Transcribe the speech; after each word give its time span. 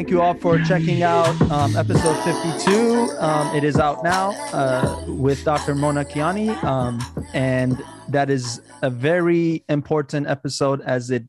thank 0.00 0.08
you 0.08 0.22
all 0.22 0.32
for 0.32 0.58
checking 0.60 1.02
out 1.02 1.28
um, 1.50 1.76
episode 1.76 2.16
52. 2.24 3.10
Um, 3.18 3.54
it 3.54 3.64
is 3.64 3.76
out 3.76 4.02
now 4.02 4.30
uh, 4.54 5.04
with 5.06 5.44
Dr. 5.44 5.74
Mona 5.74 6.06
Kiani. 6.06 6.56
Um, 6.64 6.98
and 7.34 7.76
that 8.08 8.30
is 8.30 8.62
a 8.80 8.88
very 8.88 9.62
important 9.68 10.26
episode 10.26 10.80
as 10.80 11.10
it 11.10 11.24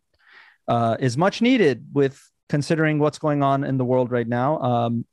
uh, 0.69 0.95
is 1.01 1.17
much 1.17 1.41
needed 1.41 1.85
with 1.91 2.17
considering 2.47 2.97
what's 2.97 3.19
going 3.19 3.43
on 3.43 3.65
in 3.65 3.75
the 3.75 3.83
world 3.83 4.09
right 4.09 4.25
now. 4.25 4.57
Um, 4.61 5.05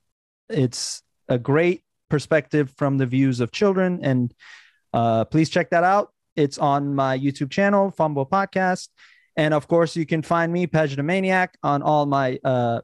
it's 0.49 1.03
a 1.29 1.37
great 1.37 1.83
perspective 2.09 2.73
from 2.77 2.97
the 2.97 3.07
views 3.07 3.41
of 3.41 3.51
children. 3.51 3.99
And 4.05 4.33
uh, 4.95 5.25
please 5.25 5.51
check 5.51 5.71
that 5.71 5.83
out. 5.83 6.13
It's 6.37 6.59
on 6.59 6.95
my 6.95 7.19
YouTube 7.19 7.51
channel, 7.51 7.93
pHumble 7.99 8.31
Podcast. 8.31 8.87
And 9.37 9.53
of 9.53 9.67
course, 9.67 9.97
you 9.97 10.07
can 10.07 10.23
find 10.23 10.53
me, 10.53 10.69
Pej 10.69 10.97
Maniac, 11.05 11.59
on 11.65 11.83
all 11.83 12.07
my 12.07 12.39
uh, 12.45 12.83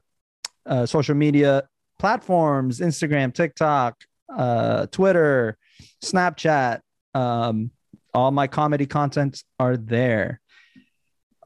uh, 0.65 0.85
social 0.85 1.15
media 1.15 1.63
platforms 1.99 2.79
Instagram, 2.79 3.33
TikTok, 3.33 3.95
uh, 4.35 4.87
Twitter, 4.87 5.57
Snapchat. 6.03 6.81
Um, 7.13 7.71
all 8.13 8.31
my 8.31 8.47
comedy 8.47 8.85
content 8.85 9.43
are 9.59 9.77
there. 9.77 10.41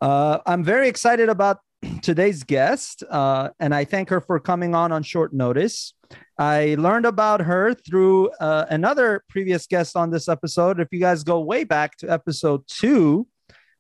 Uh, 0.02 0.40
I'm 0.46 0.64
very 0.64 0.88
excited 0.88 1.30
about 1.30 1.60
today's 2.02 2.44
guest, 2.44 3.04
uh, 3.10 3.50
and 3.60 3.74
I 3.74 3.86
thank 3.86 4.10
her 4.10 4.22
for 4.22 4.40
coming 4.40 4.76
on 4.76 4.92
on 4.92 5.04
short 5.04 5.34
notice. 5.34 5.94
I 6.38 6.76
learned 6.80 7.06
about 7.06 7.42
her 7.42 7.74
through 7.74 8.30
uh, 8.40 8.66
another 8.70 9.24
previous 9.30 9.68
guest 9.68 9.96
on 9.96 10.10
this 10.10 10.28
episode. 10.28 10.80
If 10.80 10.88
you 10.92 11.00
guys 11.00 11.24
go 11.24 11.40
way 11.42 11.64
back 11.64 11.98
to 11.98 12.12
episode 12.12 12.64
two, 12.68 13.28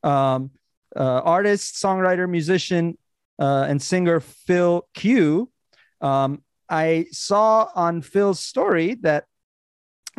um, 0.04 0.52
uh, 0.95 1.22
artist, 1.23 1.76
songwriter, 1.76 2.30
musician, 2.30 2.98
uh, 3.40 3.66
and 3.68 3.82
singer 3.82 4.20
Phil 4.20 4.88
Q. 4.94 5.50
Um, 6.02 6.44
I 6.70 7.08
saw 7.12 7.70
on 7.76 8.02
Phil's 8.02 8.40
story 8.40 8.95
that 9.02 9.26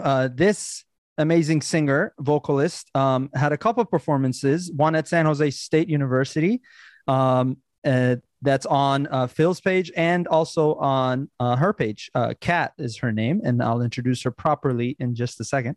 uh, 0.02 0.28
this 0.34 0.84
amazing 1.18 1.60
singer, 1.60 2.14
vocalist, 2.18 2.90
um, 2.96 3.30
had 3.34 3.52
a 3.52 3.58
couple 3.58 3.82
of 3.82 3.90
performances, 3.90 4.72
one 4.74 4.94
at 4.94 5.06
San 5.06 5.26
Jose 5.26 5.50
State 5.50 5.88
University. 5.88 6.62
Um, 7.06 7.58
uh, 7.84 8.16
that's 8.42 8.66
on 8.66 9.06
uh, 9.08 9.26
Phil's 9.26 9.60
page 9.60 9.92
and 9.96 10.26
also 10.26 10.74
on 10.76 11.30
uh, 11.38 11.56
her 11.56 11.72
page. 11.72 12.10
Uh, 12.14 12.34
Kat 12.40 12.72
is 12.78 12.96
her 12.98 13.12
name, 13.12 13.42
and 13.44 13.62
I'll 13.62 13.82
introduce 13.82 14.22
her 14.22 14.30
properly 14.30 14.96
in 14.98 15.14
just 15.14 15.40
a 15.40 15.44
second. 15.44 15.76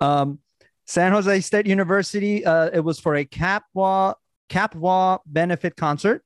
Um, 0.00 0.38
San 0.86 1.12
Jose 1.12 1.40
State 1.40 1.66
University. 1.66 2.44
Uh, 2.46 2.70
it 2.72 2.80
was 2.80 2.98
for 2.98 3.14
a 3.14 3.26
Capwa 3.26 4.14
Capwa 4.48 5.18
benefit 5.26 5.76
concert. 5.76 6.22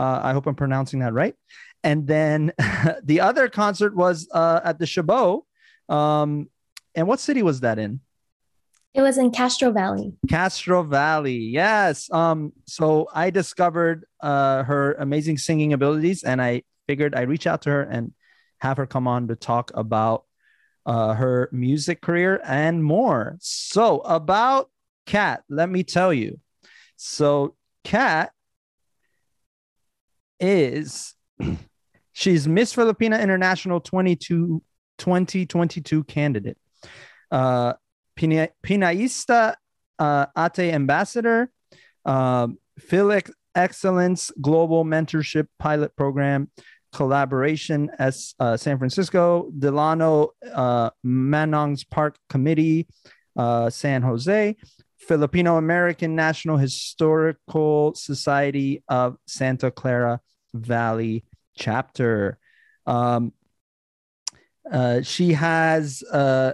Uh, 0.00 0.18
I 0.22 0.32
hope 0.32 0.46
I'm 0.46 0.54
pronouncing 0.54 1.00
that 1.00 1.12
right. 1.12 1.34
And 1.84 2.06
then 2.06 2.52
the 3.02 3.20
other 3.20 3.50
concert 3.50 3.94
was 3.94 4.28
uh, 4.32 4.60
at 4.64 4.78
the 4.78 4.86
Chabot. 4.86 5.42
Um, 5.90 6.48
and 6.94 7.06
what 7.06 7.20
city 7.20 7.42
was 7.42 7.60
that 7.60 7.78
in? 7.78 8.00
It 8.94 9.02
was 9.02 9.18
in 9.18 9.30
Castro 9.30 9.70
Valley. 9.70 10.14
Castro 10.28 10.82
Valley, 10.82 11.36
yes. 11.36 12.10
Um, 12.10 12.54
so 12.66 13.08
I 13.14 13.28
discovered 13.28 14.06
uh, 14.20 14.62
her 14.62 14.94
amazing 14.94 15.36
singing 15.36 15.74
abilities, 15.74 16.24
and 16.24 16.40
I 16.40 16.62
figured 16.88 17.14
I'd 17.14 17.28
reach 17.28 17.46
out 17.46 17.62
to 17.62 17.70
her 17.70 17.82
and 17.82 18.14
have 18.58 18.78
her 18.78 18.86
come 18.86 19.06
on 19.06 19.28
to 19.28 19.36
talk 19.36 19.70
about 19.74 20.24
uh, 20.86 21.12
her 21.12 21.50
music 21.52 22.00
career 22.00 22.40
and 22.44 22.82
more. 22.82 23.36
So 23.40 24.00
about 24.00 24.70
Kat, 25.06 25.44
let 25.50 25.68
me 25.68 25.84
tell 25.84 26.12
you. 26.12 26.40
So 26.96 27.54
Kat 27.84 28.32
is 30.40 31.14
she's 32.12 32.48
Miss 32.48 32.74
Filipina 32.74 33.20
International 33.20 33.80
22 33.80 34.62
2022 34.98 36.04
candidate. 36.04 36.58
Uh, 37.30 37.74
Pinaista 38.18 39.54
uh, 39.98 40.26
Ate 40.36 40.74
Ambassador, 40.74 41.50
uh, 42.04 42.48
Philic 42.78 43.30
Excellence 43.54 44.30
Global 44.40 44.84
Mentorship 44.84 45.46
Pilot 45.58 45.94
Program, 45.96 46.50
Collaboration 46.92 47.90
as 47.98 48.34
uh, 48.40 48.56
San 48.56 48.78
Francisco, 48.78 49.50
Delano 49.56 50.30
uh, 50.52 50.90
Manongs 51.06 51.88
Park 51.88 52.16
Committee, 52.28 52.88
uh, 53.36 53.70
San 53.70 54.02
Jose, 54.02 54.56
Filipino 55.00 55.56
American 55.56 56.14
National 56.14 56.56
Historical 56.56 57.94
Society 57.94 58.82
of 58.88 59.16
Santa 59.26 59.70
Clara 59.70 60.20
Valley 60.54 61.24
chapter. 61.56 62.38
Um, 62.86 63.32
uh, 64.70 65.02
she 65.02 65.32
has 65.32 66.02
uh, 66.12 66.52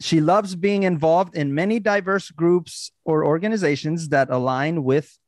she 0.00 0.20
loves 0.20 0.54
being 0.54 0.84
involved 0.84 1.36
in 1.36 1.54
many 1.54 1.80
diverse 1.80 2.30
groups 2.30 2.92
or 3.04 3.24
organizations 3.24 4.08
that 4.10 4.30
align 4.30 4.84
with 4.84 5.18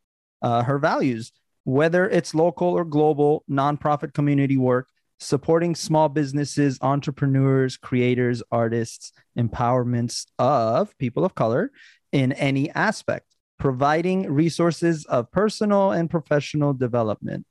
uh, 0.40 0.62
her 0.62 0.78
values, 0.78 1.32
whether 1.64 2.08
it's 2.08 2.34
local 2.34 2.68
or 2.68 2.84
global 2.84 3.44
nonprofit 3.50 4.14
community 4.14 4.56
work, 4.56 4.88
supporting 5.18 5.74
small 5.74 6.08
businesses, 6.08 6.78
entrepreneurs, 6.80 7.76
creators, 7.76 8.42
artists, 8.52 9.12
empowerments 9.36 10.26
of 10.38 10.96
people 10.98 11.24
of 11.24 11.34
color 11.34 11.72
in 12.12 12.32
any 12.32 12.70
aspect, 12.70 13.26
providing 13.58 14.30
resources 14.32 15.04
of 15.06 15.30
personal 15.30 15.92
and 15.92 16.10
professional 16.10 16.72
development, 16.72 17.46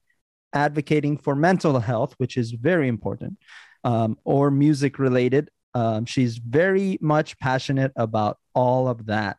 advocating 0.53 1.17
for 1.17 1.35
mental 1.35 1.79
health, 1.79 2.13
which 2.17 2.37
is 2.37 2.51
very 2.51 2.87
important, 2.87 3.37
um, 3.83 4.17
or 4.23 4.51
music 4.51 4.99
related 4.99 5.49
um, 5.73 6.05
she's 6.05 6.37
very 6.37 6.97
much 7.01 7.37
passionate 7.39 7.91
about 7.95 8.37
all 8.53 8.87
of 8.87 9.05
that. 9.07 9.37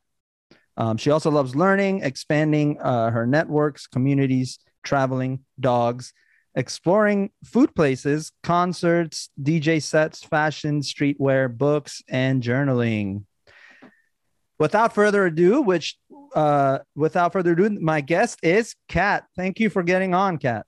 Um, 0.76 0.97
she 0.97 1.10
also 1.10 1.31
loves 1.31 1.56
learning, 1.56 2.02
expanding 2.02 2.78
uh, 2.81 3.10
her 3.10 3.26
networks, 3.26 3.87
communities, 3.87 4.60
traveling, 4.82 5.41
dogs, 5.58 6.12
exploring 6.54 7.31
food 7.44 7.75
places, 7.75 8.32
concerts, 8.42 9.31
DJ 9.41 9.82
sets, 9.82 10.22
fashion, 10.22 10.81
streetwear, 10.81 11.54
books, 11.54 12.02
and 12.08 12.42
journaling. 12.42 13.25
Without 14.60 14.94
further 14.94 15.25
ado, 15.25 15.62
which 15.62 15.97
uh, 16.34 16.81
without 16.94 17.32
further 17.32 17.53
ado, 17.53 17.71
my 17.81 18.03
guest 18.03 18.38
is 18.43 18.76
Kat. 18.88 19.25
Thank 19.34 19.59
you 19.59 19.71
for 19.71 19.82
getting 19.82 20.15
on, 20.15 20.37
Kat. 20.37 20.66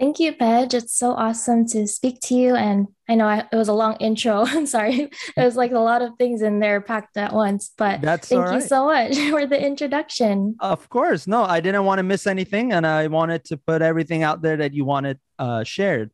Thank 0.00 0.18
you, 0.18 0.32
Pej. 0.32 0.72
It's 0.72 0.96
so 0.96 1.10
awesome 1.10 1.66
to 1.68 1.86
speak 1.86 2.20
to 2.22 2.34
you. 2.34 2.54
And 2.54 2.86
I 3.06 3.16
know 3.16 3.26
I, 3.26 3.46
it 3.52 3.56
was 3.56 3.68
a 3.68 3.74
long 3.74 3.96
intro. 3.96 4.44
I'm 4.46 4.64
sorry. 4.64 5.10
It 5.36 5.44
was 5.44 5.56
like 5.56 5.72
a 5.72 5.78
lot 5.78 6.00
of 6.00 6.12
things 6.16 6.40
in 6.40 6.58
there 6.58 6.80
packed 6.80 7.18
at 7.18 7.34
once. 7.34 7.70
But 7.76 8.00
That's 8.00 8.28
thank 8.28 8.50
you 8.50 8.62
so 8.62 8.86
much 8.86 9.18
for 9.30 9.44
the 9.44 9.62
introduction. 9.62 10.56
Of 10.60 10.88
course. 10.88 11.26
No, 11.26 11.44
I 11.44 11.60
didn't 11.60 11.84
want 11.84 11.98
to 11.98 12.04
miss 12.04 12.26
anything. 12.26 12.72
And 12.72 12.86
I 12.86 13.08
wanted 13.08 13.44
to 13.46 13.58
put 13.58 13.82
everything 13.82 14.22
out 14.22 14.40
there 14.40 14.56
that 14.56 14.72
you 14.72 14.86
wanted 14.86 15.18
uh, 15.38 15.64
shared. 15.64 16.12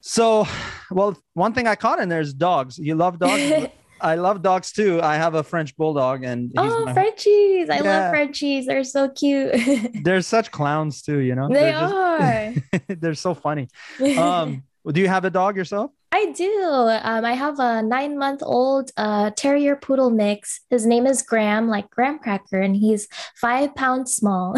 So, 0.00 0.46
well, 0.90 1.16
one 1.32 1.54
thing 1.54 1.66
I 1.66 1.76
caught 1.76 1.98
in 1.98 2.10
there 2.10 2.20
is 2.20 2.34
dogs. 2.34 2.78
You 2.78 2.94
love 2.94 3.18
dogs. 3.18 3.68
I 4.02 4.14
love 4.16 4.42
dogs 4.42 4.72
too. 4.72 5.00
I 5.02 5.16
have 5.16 5.34
a 5.34 5.42
French 5.42 5.76
bulldog, 5.76 6.24
and 6.24 6.52
oh, 6.56 6.84
my... 6.84 6.92
Frenchies! 6.92 7.68
I 7.70 7.76
yeah. 7.76 7.82
love 7.82 8.10
Frenchies. 8.10 8.66
They're 8.66 8.84
so 8.84 9.08
cute. 9.08 9.54
they're 10.04 10.22
such 10.22 10.50
clowns 10.50 11.02
too. 11.02 11.18
You 11.18 11.34
know, 11.34 11.48
they 11.48 11.54
they're 11.54 11.76
are. 11.76 12.52
Just... 12.72 12.84
they're 13.00 13.14
so 13.14 13.34
funny. 13.34 13.68
Um, 14.20 14.64
do 14.90 15.00
you 15.00 15.08
have 15.08 15.24
a 15.24 15.30
dog 15.30 15.56
yourself? 15.56 15.90
I 16.12 16.32
do. 16.32 16.62
Um, 17.02 17.24
I 17.24 17.32
have 17.32 17.58
a 17.58 17.82
nine 17.82 18.18
month 18.18 18.42
old 18.42 18.90
uh, 18.96 19.30
terrier 19.30 19.76
poodle 19.76 20.10
mix. 20.10 20.60
His 20.68 20.84
name 20.84 21.06
is 21.06 21.22
Graham, 21.22 21.68
like 21.68 21.88
graham 21.90 22.18
cracker, 22.18 22.60
and 22.60 22.74
he's 22.74 23.06
five 23.36 23.74
pounds 23.74 24.14
small. 24.14 24.54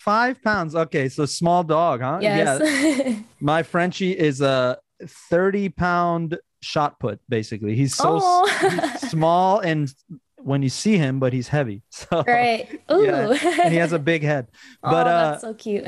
five 0.00 0.42
pounds. 0.42 0.74
Okay, 0.74 1.08
so 1.08 1.26
small 1.26 1.62
dog, 1.62 2.00
huh? 2.00 2.18
Yes. 2.22 2.60
Yeah. 2.62 3.18
My 3.40 3.62
Frenchie 3.62 4.18
is 4.18 4.40
a 4.40 4.78
30 5.06 5.68
pound 5.70 6.38
shot 6.60 6.98
put 6.98 7.20
basically. 7.28 7.74
He's 7.74 7.94
so 7.94 8.18
oh. 8.22 8.46
he's 8.60 9.10
small 9.10 9.60
and 9.60 9.92
when 10.40 10.62
you 10.62 10.68
see 10.68 10.96
him 10.96 11.18
but 11.18 11.32
he's 11.32 11.48
heavy. 11.48 11.82
So 11.90 12.22
right. 12.26 12.80
Ooh. 12.92 13.04
Yeah, 13.04 13.36
and 13.62 13.72
he 13.72 13.78
has 13.78 13.92
a 13.92 13.98
big 13.98 14.22
head. 14.22 14.48
But 14.82 15.06
oh, 15.06 15.10
that's 15.10 15.44
uh, 15.44 15.48
so 15.48 15.54
cute. 15.54 15.84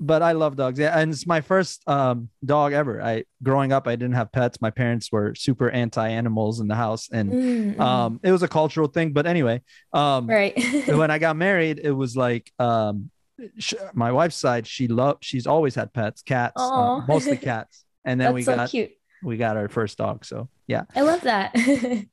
but 0.00 0.22
i 0.22 0.32
love 0.32 0.56
dogs. 0.56 0.78
Yeah 0.78 0.98
and 0.98 1.12
it's 1.12 1.26
my 1.26 1.40
first 1.40 1.86
um, 1.88 2.28
dog 2.44 2.72
ever. 2.72 3.02
I 3.02 3.24
growing 3.42 3.72
up 3.72 3.88
i 3.88 3.96
didn't 3.96 4.14
have 4.14 4.30
pets. 4.32 4.60
My 4.60 4.70
parents 4.70 5.10
were 5.10 5.34
super 5.34 5.70
anti 5.70 6.08
animals 6.08 6.60
in 6.60 6.68
the 6.68 6.76
house 6.76 7.08
and 7.10 7.32
mm-hmm. 7.32 7.80
um, 7.80 8.20
it 8.22 8.32
was 8.32 8.42
a 8.42 8.48
cultural 8.48 8.88
thing. 8.88 9.12
But 9.12 9.26
anyway 9.26 9.62
um, 9.92 10.26
right. 10.26 10.54
when 10.88 11.10
i 11.10 11.18
got 11.18 11.36
married 11.36 11.80
it 11.82 11.92
was 11.92 12.16
like 12.16 12.52
um, 12.58 13.10
sh- 13.58 13.74
my 13.94 14.12
wife's 14.12 14.36
side 14.36 14.66
she 14.66 14.88
loved 14.88 15.24
she's 15.24 15.46
always 15.46 15.74
had 15.74 15.92
pets 15.92 16.22
cats 16.22 16.60
uh, 16.60 17.00
mostly 17.06 17.36
cats. 17.36 17.84
And 18.04 18.20
then 18.20 18.26
That's 18.26 18.34
we 18.34 18.42
so 18.42 18.56
got 18.56 18.70
cute 18.70 18.92
we 19.22 19.36
got 19.36 19.56
our 19.56 19.68
first 19.68 19.98
dog. 19.98 20.24
So 20.24 20.48
yeah. 20.66 20.84
I 20.94 21.02
love 21.02 21.22
that. 21.22 21.54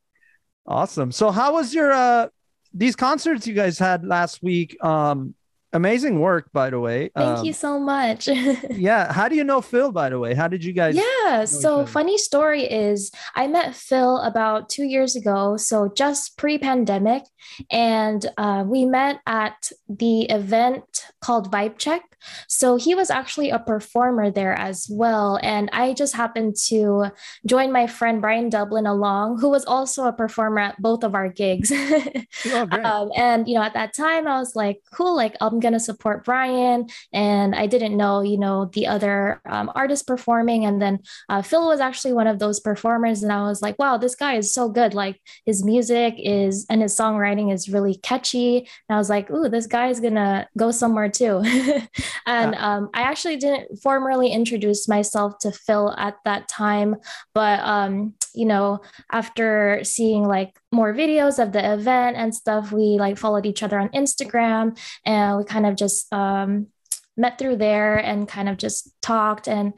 awesome. 0.65 1.11
So 1.11 1.31
how 1.31 1.53
was 1.53 1.73
your 1.73 1.91
uh 1.91 2.27
these 2.73 2.95
concerts 2.95 3.47
you 3.47 3.53
guys 3.53 3.79
had 3.79 4.05
last 4.05 4.43
week? 4.43 4.81
Um 4.83 5.35
amazing 5.73 6.19
work, 6.19 6.51
by 6.51 6.69
the 6.69 6.79
way. 6.79 7.09
Thank 7.15 7.39
um, 7.39 7.45
you 7.45 7.53
so 7.53 7.79
much. 7.79 8.27
yeah. 8.69 9.11
How 9.11 9.27
do 9.27 9.35
you 9.35 9.43
know 9.43 9.61
Phil, 9.61 9.91
by 9.91 10.09
the 10.09 10.19
way? 10.19 10.33
How 10.33 10.47
did 10.47 10.63
you 10.63 10.73
guys? 10.73 10.95
Yeah. 10.95 11.45
So, 11.45 11.85
funny 11.85 12.17
story 12.17 12.63
is 12.63 13.11
I 13.35 13.47
met 13.47 13.75
Phil 13.75 14.17
about 14.17 14.69
two 14.69 14.83
years 14.83 15.15
ago. 15.15 15.57
So, 15.57 15.91
just 15.95 16.37
pre 16.37 16.57
pandemic. 16.57 17.23
And 17.71 18.25
uh, 18.37 18.63
we 18.67 18.85
met 18.85 19.19
at 19.25 19.71
the 19.87 20.23
event 20.23 20.83
called 21.21 21.51
Vibe 21.51 21.77
Check. 21.77 22.03
So 22.47 22.75
he 22.75 22.95
was 22.95 23.09
actually 23.09 23.49
a 23.49 23.59
performer 23.59 24.31
there 24.31 24.53
as 24.53 24.87
well. 24.89 25.39
And 25.41 25.69
I 25.71 25.93
just 25.93 26.15
happened 26.15 26.55
to 26.67 27.11
join 27.45 27.71
my 27.71 27.87
friend 27.87 28.21
Brian 28.21 28.49
Dublin 28.49 28.85
along, 28.85 29.39
who 29.39 29.49
was 29.49 29.65
also 29.65 30.05
a 30.05 30.13
performer 30.13 30.59
at 30.59 30.81
both 30.81 31.03
of 31.03 31.15
our 31.15 31.29
gigs. 31.29 31.71
oh, 32.45 32.67
um, 32.71 33.11
and, 33.15 33.47
you 33.47 33.55
know, 33.55 33.63
at 33.63 33.73
that 33.73 33.93
time, 33.93 34.27
I 34.27 34.39
was 34.39 34.55
like, 34.55 34.81
cool, 34.93 35.15
like 35.15 35.35
I'm 35.59 35.61
going 35.61 35.73
to 35.73 35.79
support 35.79 36.23
Brian. 36.23 36.87
And 37.11 37.53
I 37.53 37.67
didn't 37.67 37.97
know, 37.97 38.21
you 38.21 38.37
know, 38.37 38.69
the 38.71 38.87
other 38.87 39.41
um, 39.45 39.69
artists 39.75 40.03
performing. 40.03 40.63
And 40.63 40.81
then 40.81 40.99
uh, 41.27 41.41
Phil 41.41 41.67
was 41.67 41.81
actually 41.81 42.13
one 42.13 42.27
of 42.27 42.39
those 42.39 42.61
performers. 42.61 43.23
And 43.23 43.31
I 43.31 43.41
was 43.41 43.61
like, 43.61 43.77
wow, 43.77 43.97
this 43.97 44.15
guy 44.15 44.35
is 44.35 44.53
so 44.53 44.69
good. 44.69 44.93
Like 44.93 45.21
his 45.45 45.65
music 45.65 46.13
is, 46.17 46.65
and 46.69 46.81
his 46.81 46.95
songwriting 46.95 47.53
is 47.53 47.67
really 47.67 47.95
catchy. 47.95 48.59
And 48.59 48.95
I 48.95 48.97
was 48.97 49.09
like, 49.09 49.29
ooh, 49.29 49.49
this 49.49 49.67
guy 49.67 49.89
is 49.89 49.99
going 49.99 50.15
to 50.15 50.47
go 50.57 50.71
somewhere 50.71 51.09
too. 51.09 51.43
and 52.25 52.55
um, 52.55 52.89
I 52.93 53.01
actually 53.01 53.35
didn't 53.35 53.81
formally 53.81 54.31
introduce 54.31 54.87
myself 54.87 55.39
to 55.39 55.51
Phil 55.51 55.93
at 55.97 56.15
that 56.23 56.47
time, 56.47 56.95
but 57.33 57.59
um, 57.59 58.13
you 58.33 58.45
know, 58.45 58.79
after 59.11 59.81
seeing 59.83 60.23
like 60.23 60.58
more 60.71 60.93
videos 60.93 61.41
of 61.41 61.51
the 61.51 61.73
event 61.73 62.17
and 62.17 62.33
stuff, 62.33 62.71
we 62.71 62.97
like 62.99 63.17
followed 63.17 63.45
each 63.45 63.63
other 63.63 63.79
on 63.79 63.89
Instagram, 63.89 64.77
and 65.05 65.37
we 65.37 65.43
kind 65.43 65.65
of 65.65 65.75
just 65.75 66.11
um, 66.13 66.67
met 67.17 67.37
through 67.37 67.57
there 67.57 67.97
and 67.97 68.27
kind 68.27 68.49
of 68.49 68.57
just 68.57 68.91
talked 69.01 69.47
and 69.47 69.73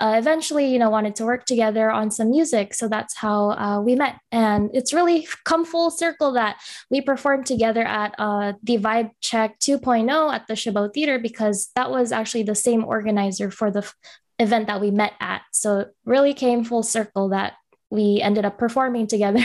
uh, 0.00 0.14
eventually, 0.16 0.72
you 0.72 0.78
know, 0.78 0.88
wanted 0.88 1.14
to 1.14 1.26
work 1.26 1.44
together 1.44 1.90
on 1.90 2.10
some 2.10 2.30
music. 2.30 2.72
So 2.72 2.88
that's 2.88 3.14
how 3.14 3.50
uh, 3.50 3.80
we 3.82 3.94
met. 3.94 4.18
And 4.32 4.70
it's 4.72 4.94
really 4.94 5.28
come 5.44 5.64
full 5.66 5.90
circle 5.90 6.32
that 6.32 6.56
we 6.88 7.02
performed 7.02 7.44
together 7.44 7.84
at 7.84 8.14
uh, 8.18 8.54
the 8.62 8.78
Vibe 8.78 9.10
Check 9.20 9.58
2.0 9.60 10.32
at 10.32 10.46
the 10.46 10.56
Chabot 10.56 10.94
Theater 10.94 11.18
because 11.18 11.70
that 11.76 11.90
was 11.90 12.12
actually 12.12 12.44
the 12.44 12.54
same 12.54 12.82
organizer 12.82 13.50
for 13.50 13.70
the 13.70 13.80
f- 13.80 13.94
event 14.38 14.68
that 14.68 14.80
we 14.80 14.90
met 14.90 15.12
at. 15.20 15.42
So 15.52 15.86
really 16.06 16.32
came 16.32 16.64
full 16.64 16.82
circle 16.82 17.28
that 17.28 17.54
we 17.90 18.20
ended 18.22 18.44
up 18.44 18.58
performing 18.58 19.06
together. 19.06 19.40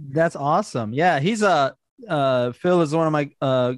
that's 0.08 0.36
awesome. 0.36 0.92
Yeah, 0.92 1.20
he's 1.20 1.42
a 1.42 1.76
uh, 2.08 2.52
Phil 2.52 2.80
is 2.80 2.94
one 2.94 3.06
of 3.06 3.12
my 3.12 3.30
uh, 3.40 3.74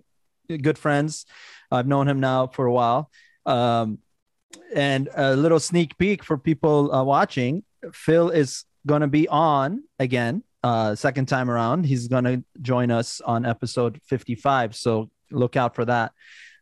good 0.49 0.79
friends. 0.79 1.27
I've 1.71 1.87
known 1.87 2.07
him 2.07 2.21
now 2.21 2.47
for 2.47 2.67
a 2.67 2.73
while. 2.73 3.11
Um, 3.47 3.99
and 4.75 5.09
a 5.15 5.37
little 5.37 5.61
sneak 5.61 5.97
peek 5.99 6.23
for 6.25 6.39
people 6.39 6.93
uh, 6.93 7.03
watching 7.03 7.63
phil 7.93 8.31
is 8.31 8.65
going 8.87 9.01
to 9.01 9.09
be 9.09 9.29
on 9.29 9.83
again 9.99 10.43
uh 10.63 10.95
second 10.95 11.27
time 11.27 11.51
around 11.51 11.85
he's 11.85 12.09
going 12.09 12.25
to 12.25 12.43
join 12.61 12.91
us 12.91 13.21
on 13.21 13.45
episode 13.45 14.01
55 14.05 14.75
so 14.75 15.11
look 15.31 15.57
out 15.57 15.75
for 15.75 15.85
that 15.85 16.13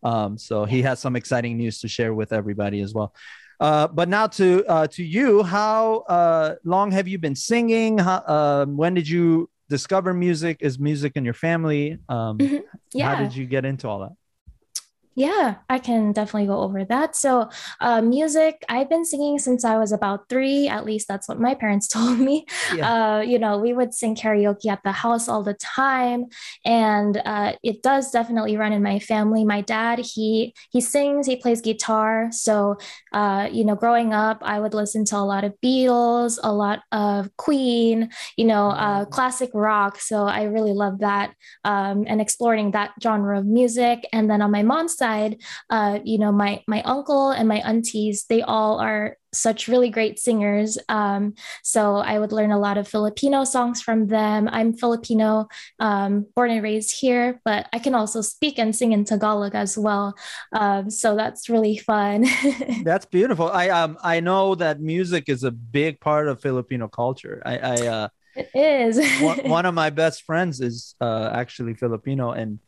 um 0.03 0.39
so 0.39 0.65
he 0.65 0.83
has 0.83 0.99
some 0.99 1.17
exciting 1.17 1.57
news 1.57 1.81
to 1.81 1.89
share 1.89 2.15
with 2.15 2.33
everybody 2.33 2.81
as 2.81 2.95
well 2.95 3.15
uh, 3.61 3.87
but 3.89 4.09
now 4.09 4.27
to 4.27 4.65
uh, 4.67 4.87
to 4.89 5.05
you, 5.05 5.43
how 5.43 5.99
uh, 6.09 6.55
long 6.65 6.91
have 6.91 7.07
you 7.07 7.19
been 7.19 7.37
singing? 7.37 7.99
How, 7.99 8.17
uh, 8.17 8.67
when 8.67 8.95
did 8.95 9.09
you 9.09 9.51
discover 9.69 10.15
music? 10.15 10.59
Is 10.61 10.79
music 10.79 11.13
in 11.17 11.25
your 11.25 11.35
family? 11.35 11.99
Um, 12.09 12.39
mm-hmm. 12.39 12.57
yeah. 12.95 13.15
How 13.15 13.23
did 13.23 13.37
you 13.37 13.47
get 13.47 13.67
into 13.67 13.87
all 13.87 14.01
that? 14.01 14.13
Yeah, 15.21 15.57
I 15.69 15.79
can 15.79 16.13
definitely 16.13 16.47
go 16.47 16.61
over 16.61 16.83
that. 16.83 17.15
So, 17.15 17.51
uh, 17.83 18.01
music, 18.01 18.65
I've 18.71 18.89
been 18.89 19.05
singing 19.05 19.39
since 19.39 19.67
I 19.67 19.77
was 19.77 19.93
about 19.93 20.31
three. 20.31 20.67
At 20.67 20.87
least 20.87 21.09
that's 21.09 21.29
what 21.29 21.39
my 21.39 21.55
parents 21.55 21.89
told 21.95 22.19
me. 22.19 22.47
Yeah. 22.75 22.89
Uh, 22.91 23.21
you 23.21 23.39
know, 23.39 23.59
we 23.59 23.75
would 23.75 23.93
sing 23.93 24.17
karaoke 24.17 24.71
at 24.71 24.83
the 24.83 24.93
house 24.93 25.29
all 25.29 25.43
the 25.43 25.53
time, 25.53 26.25
and 26.65 27.21
uh, 27.27 27.53
it 27.63 27.83
does 27.83 28.11
definitely 28.11 28.57
run 28.57 28.73
in 28.73 28.83
my 28.83 28.99
family. 28.99 29.45
My 29.45 29.61
dad, 29.61 29.99
he 29.99 30.55
he 30.71 30.81
sings, 30.81 31.27
he 31.27 31.37
plays 31.37 31.61
guitar. 31.61 32.29
So, 32.33 32.79
uh, 33.13 33.47
you 33.53 33.67
know, 33.67 33.77
growing 33.77 34.15
up, 34.15 34.39
I 34.41 34.59
would 34.59 34.73
listen 34.73 35.05
to 35.07 35.17
a 35.19 35.29
lot 35.33 35.45
of 35.45 35.53
Beatles, 35.63 36.39
a 36.43 36.51
lot 36.51 36.81
of 36.93 37.29
Queen, 37.37 38.09
you 38.39 38.47
know, 38.47 38.71
uh, 38.71 39.05
mm. 39.05 39.11
classic 39.11 39.51
rock. 39.53 40.01
So 40.01 40.25
I 40.25 40.45
really 40.45 40.73
love 40.73 41.01
that 41.01 41.35
um, 41.65 42.07
and 42.07 42.23
exploring 42.23 42.71
that 42.71 42.93
genre 43.03 43.39
of 43.39 43.45
music. 43.45 44.09
And 44.15 44.31
then 44.31 44.41
on 44.41 44.51
my 44.51 44.63
mom's 44.63 44.97
side 44.97 45.10
side, 45.11 45.43
uh, 45.71 45.99
you 46.05 46.19
know, 46.19 46.33
my 46.33 46.63
my 46.67 46.83
uncle 46.83 47.31
and 47.31 47.49
my 47.49 47.61
aunties, 47.61 48.27
they 48.29 48.43
all 48.43 48.79
are 48.79 49.17
such 49.33 49.69
really 49.69 49.91
great 49.91 50.19
singers. 50.19 50.77
Um, 50.89 51.35
so 51.63 51.97
I 51.97 52.19
would 52.19 52.33
learn 52.33 52.51
a 52.51 52.59
lot 52.59 52.79
of 52.79 52.89
Filipino 52.89 53.45
songs 53.45 53.81
from 53.81 54.09
them. 54.09 54.49
I'm 54.51 54.75
Filipino, 54.75 55.47
um, 55.79 56.27
born 56.35 56.51
and 56.51 56.65
raised 56.65 56.99
here, 56.99 57.41
but 57.45 57.69
I 57.73 57.79
can 57.79 57.95
also 57.95 58.23
speak 58.23 58.59
and 58.59 58.75
sing 58.75 58.91
in 58.91 59.05
Tagalog 59.05 59.55
as 59.55 59.79
well. 59.79 60.17
Um, 60.53 60.91
so 60.91 61.15
that's 61.15 61.49
really 61.49 61.79
fun. 61.79 62.27
that's 62.85 63.07
beautiful. 63.07 63.49
I 63.51 63.69
um 63.69 63.99
I 64.03 64.21
know 64.21 64.55
that 64.57 64.81
music 64.81 65.29
is 65.29 65.45
a 65.45 65.51
big 65.51 66.01
part 66.01 66.29
of 66.29 66.41
Filipino 66.41 66.89
culture. 66.89 67.43
I, 67.47 67.59
I 67.59 67.77
uh, 67.97 68.09
it 68.37 68.51
is. 68.55 68.95
one, 69.21 69.39
one 69.59 69.67
of 69.71 69.75
my 69.75 69.91
best 69.91 70.23
friends 70.23 70.61
is 70.61 70.95
uh, 71.01 71.31
actually 71.33 71.75
Filipino, 71.75 72.31
and 72.31 72.59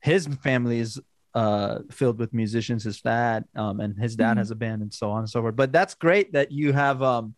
his 0.00 0.26
family 0.42 0.80
is 0.80 0.98
uh, 1.34 1.78
filled 1.90 2.18
with 2.18 2.32
musicians, 2.32 2.84
his 2.84 3.00
dad, 3.00 3.44
um, 3.54 3.80
and 3.80 3.98
his 3.98 4.16
dad 4.16 4.30
mm-hmm. 4.30 4.38
has 4.38 4.50
a 4.50 4.56
band 4.56 4.82
and 4.82 4.92
so 4.92 5.10
on 5.10 5.20
and 5.20 5.30
so 5.30 5.40
forth. 5.40 5.56
But 5.56 5.72
that's 5.72 5.94
great 5.94 6.32
that 6.32 6.50
you 6.50 6.72
have 6.72 7.02
um, 7.02 7.34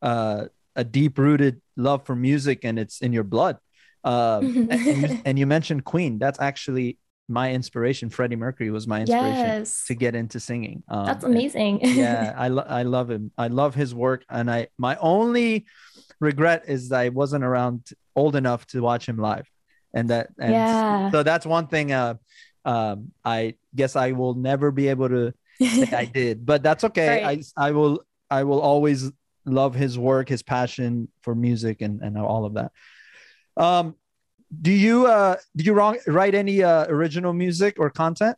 uh, 0.00 0.46
a 0.76 0.84
deep 0.84 1.18
rooted 1.18 1.60
love 1.76 2.04
for 2.04 2.14
music 2.14 2.64
and 2.64 2.78
it's 2.78 3.00
in 3.00 3.12
your 3.12 3.24
blood. 3.24 3.58
Uh, 4.04 4.40
and, 4.42 4.70
you, 4.70 5.20
and, 5.24 5.38
you, 5.38 5.46
mentioned 5.46 5.84
Queen. 5.84 6.18
That's 6.18 6.40
actually 6.40 6.98
my 7.28 7.52
inspiration. 7.52 8.10
Freddie 8.10 8.36
Mercury 8.36 8.70
was 8.70 8.86
my 8.86 9.00
inspiration 9.00 9.60
yes. 9.60 9.86
to 9.86 9.94
get 9.94 10.14
into 10.14 10.40
singing. 10.40 10.82
Um, 10.88 11.06
that's 11.06 11.24
amazing. 11.24 11.80
yeah, 11.82 12.34
I, 12.36 12.48
lo- 12.48 12.66
I 12.66 12.82
love 12.82 13.10
him. 13.10 13.30
I 13.38 13.48
love 13.48 13.74
his 13.74 13.94
work. 13.94 14.24
And 14.28 14.50
I, 14.50 14.68
my 14.76 14.96
only 14.96 15.66
regret 16.20 16.64
is 16.66 16.88
that 16.88 17.00
I 17.00 17.08
wasn't 17.10 17.44
around 17.44 17.88
old 18.16 18.36
enough 18.36 18.66
to 18.68 18.80
watch 18.80 19.08
him 19.08 19.18
live. 19.18 19.48
And 19.94 20.10
that, 20.10 20.30
and 20.38 20.52
yeah. 20.52 21.10
so 21.10 21.22
that's 21.22 21.46
one 21.46 21.68
thing. 21.68 21.92
Uh, 21.92 22.14
um, 22.64 23.12
I 23.24 23.54
guess 23.74 23.96
I 23.96 24.12
will 24.12 24.34
never 24.34 24.70
be 24.70 24.88
able 24.88 25.08
to 25.08 25.34
say 25.60 25.88
I 25.92 26.04
did, 26.14 26.46
but 26.46 26.62
that's 26.62 26.84
okay. 26.84 27.22
Right. 27.22 27.44
I 27.56 27.68
I 27.68 27.70
will 27.72 28.04
I 28.30 28.44
will 28.44 28.60
always 28.60 29.10
love 29.44 29.74
his 29.74 29.98
work, 29.98 30.28
his 30.28 30.42
passion 30.42 31.08
for 31.22 31.34
music, 31.34 31.80
and 31.80 32.00
and 32.00 32.16
all 32.18 32.44
of 32.44 32.54
that. 32.54 32.72
Um, 33.56 33.96
do 34.60 34.70
you 34.70 35.06
uh 35.06 35.36
do 35.56 35.64
you 35.64 35.72
wrong, 35.72 35.98
write 36.06 36.34
any 36.34 36.62
uh, 36.62 36.86
original 36.86 37.32
music 37.32 37.76
or 37.78 37.90
content? 37.90 38.36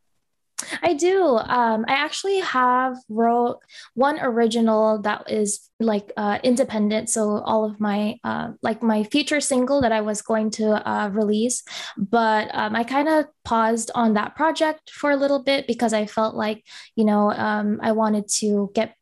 I 0.82 0.94
do. 0.94 1.36
Um, 1.36 1.84
I 1.88 1.94
actually 1.94 2.40
have 2.40 2.96
wrote 3.08 3.60
one 3.94 4.18
original 4.20 5.00
that 5.02 5.30
is 5.30 5.70
like 5.80 6.12
uh, 6.16 6.38
independent. 6.42 7.10
So 7.10 7.42
all 7.44 7.64
of 7.64 7.80
my 7.80 8.16
uh, 8.24 8.52
like 8.62 8.82
my 8.82 9.04
future 9.04 9.40
single 9.40 9.80
that 9.82 9.92
I 9.92 10.00
was 10.00 10.22
going 10.22 10.50
to 10.52 10.88
uh, 10.88 11.08
release, 11.08 11.62
but 11.96 12.54
um, 12.54 12.76
I 12.76 12.84
kind 12.84 13.08
of 13.08 13.26
paused 13.44 13.90
on 13.94 14.14
that 14.14 14.36
project 14.36 14.90
for 14.90 15.10
a 15.10 15.16
little 15.16 15.42
bit 15.42 15.66
because 15.66 15.92
I 15.92 16.06
felt 16.06 16.34
like 16.34 16.64
you 16.96 17.04
know 17.04 17.30
um, 17.30 17.80
I 17.82 17.92
wanted 17.92 18.28
to 18.40 18.70
get 18.74 18.94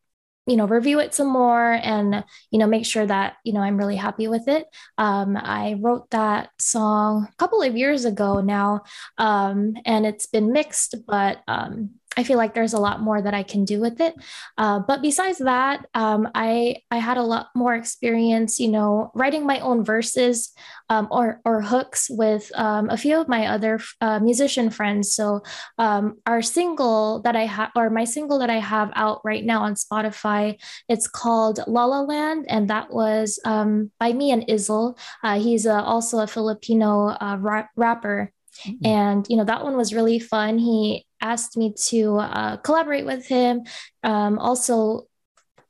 you 0.47 0.57
know 0.57 0.67
review 0.67 0.99
it 0.99 1.15
some 1.15 1.29
more 1.29 1.73
and 1.73 2.25
you 2.51 2.59
know 2.59 2.67
make 2.67 2.85
sure 2.85 3.07
that 3.07 3.35
you 3.45 3.53
know 3.53 3.61
i'm 3.61 3.77
really 3.77 3.97
happy 3.97 4.29
with 4.29 4.49
it. 4.49 4.67
Um, 4.99 5.37
i 5.37 5.77
wrote 5.81 6.11
that 6.11 6.51
song 6.59 7.29
a 7.31 7.37
couple 7.37 7.63
of 7.63 7.77
years 7.77 8.05
ago 8.05 8.41
now 8.41 8.83
um, 9.19 9.75
and 9.85 10.05
it's 10.07 10.27
been 10.27 10.53
mixed 10.53 10.97
but 11.07 11.39
um, 11.47 11.91
I 12.17 12.25
feel 12.25 12.37
like 12.37 12.55
there's 12.55 12.75
a 12.75 12.81
lot 12.81 13.01
more 13.01 13.23
that 13.23 13.35
I 13.35 13.43
can 13.43 13.65
do 13.65 13.81
with 13.81 14.01
it. 14.01 14.15
Uh, 14.59 14.81
but 14.81 15.01
besides 15.01 15.39
that, 15.39 15.87
um, 15.95 16.29
I 16.35 16.77
I 16.91 16.99
had 16.99 17.17
a 17.17 17.23
lot 17.23 17.49
more 17.55 17.75
experience, 17.75 18.61
you 18.61 18.69
know, 18.69 19.11
writing 19.15 19.47
my 19.47 19.61
own 19.61 19.85
verses 19.85 20.53
um, 20.89 21.09
or 21.11 21.41
or 21.45 21.63
hooks 21.63 22.11
with 22.11 22.53
um, 22.55 22.91
a 22.91 22.97
few 22.97 23.21
of 23.21 23.29
my 23.29 23.47
other 23.47 23.81
uh, 24.01 24.19
musician 24.19 24.71
friends. 24.71 25.15
So 25.15 25.43
um, 25.79 26.19
our 26.27 26.43
single 26.43 27.23
that 27.23 27.37
I 27.37 27.47
have, 27.47 27.71
or 27.77 27.89
my 27.89 28.05
single 28.05 28.39
that 28.41 28.51
I 28.51 28.59
have 28.59 28.93
out 28.95 29.21
right 29.25 29.45
now 29.45 29.63
on 29.63 29.75
Spotify, 29.75 30.61
it's 30.89 31.09
called 31.09 31.61
La 31.67 31.85
La 31.87 32.01
Land, 32.01 32.47
and 32.49 32.69
that 32.69 32.93
was 32.93 33.39
um, 33.45 33.91
by 33.99 34.13
me 34.13 34.31
and 34.31 34.45
Izzle. 34.49 34.99
Uh, 35.25 35.41
he's 35.41 35.67
uh, 35.67 35.83
also 35.83 36.21
a 36.21 36.27
Filipino 36.27 37.09
uh, 37.09 37.37
rap- 37.41 37.71
rapper. 37.77 38.33
Mm-hmm. 38.67 38.87
And 38.87 39.27
you 39.29 39.37
know 39.37 39.45
that 39.45 39.65
one 39.65 39.77
was 39.77 39.95
really 39.95 40.19
fun. 40.19 40.59
He 40.59 41.07
asked 41.21 41.57
me 41.57 41.75
to 41.87 42.19
uh, 42.19 42.57
collaborate 42.59 43.07
with 43.07 43.27
him. 43.27 43.63
Um, 44.03 44.39
also, 44.39 45.07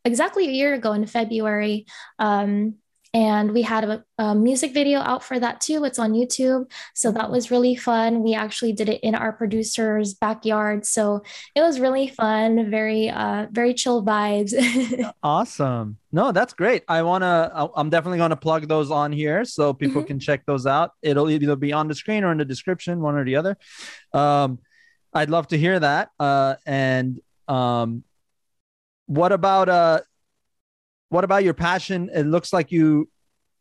exactly 0.05 0.49
a 0.49 0.53
year 0.53 0.75
ago 0.75 0.93
in 0.93 1.07
February, 1.07 1.87
um, 2.19 2.77
and 3.15 3.53
we 3.53 3.63
had 3.63 3.85
a, 3.85 4.05
a, 4.17 4.35
music 4.35 4.73
video 4.73 5.01
out 5.01 5.23
for 5.23 5.39
that 5.39 5.61
too. 5.61 5.85
It's 5.85 5.99
on 5.99 6.13
YouTube. 6.13 6.71
So 6.95 7.13
that 7.13 7.31
was 7.31 7.51
really 7.51 7.77
fun. 7.77 8.23
We 8.23 8.35
actually 8.35 8.73
did 8.73 8.89
it 8.89 9.01
in 9.03 9.15
our 9.15 9.33
producer's 9.33 10.15
backyard. 10.15 10.87
So 10.87 11.23
it 11.55 11.61
was 11.61 11.79
really 11.79 12.09
fun, 12.09 12.71
very, 12.71 13.11
uh, 13.11 13.49
very 13.51 13.75
chill 13.75 14.03
vibes. 14.03 14.55
awesome. 15.23 15.99
No, 16.11 16.33
that's 16.33 16.55
great. 16.55 16.85
I 16.89 17.03
want 17.03 17.23
to, 17.23 17.71
I'm 17.77 17.91
definitely 17.91 18.19
going 18.19 18.31
to 18.31 18.37
plug 18.37 18.67
those 18.67 18.91
on 18.91 19.13
here 19.13 19.45
so 19.45 19.75
people 19.75 20.01
mm-hmm. 20.01 20.09
can 20.09 20.19
check 20.19 20.47
those 20.47 20.67
out. 20.67 20.93
It'll 21.03 21.29
either 21.29 21.55
be 21.57 21.73
on 21.75 21.89
the 21.89 21.95
screen 21.95 22.25
or 22.25 22.33
in 22.33 22.39
the 22.39 22.45
description, 22.47 23.01
one 23.01 23.17
or 23.17 23.25
the 23.25 23.37
other. 23.37 23.59
Um, 24.15 24.59
I'd 25.13 25.29
love 25.29 25.49
to 25.49 25.59
hear 25.59 25.79
that. 25.79 26.11
Uh, 26.19 26.55
and 26.65 27.21
um, 27.47 28.05
what 29.07 29.33
about 29.33 29.69
uh, 29.69 30.01
what 31.13 31.25
about 31.25 31.45
your 31.45 31.53
passion? 31.53 32.11
It 32.15 32.25
looks 32.25 32.55
like 32.55 32.73
you. 32.73 33.09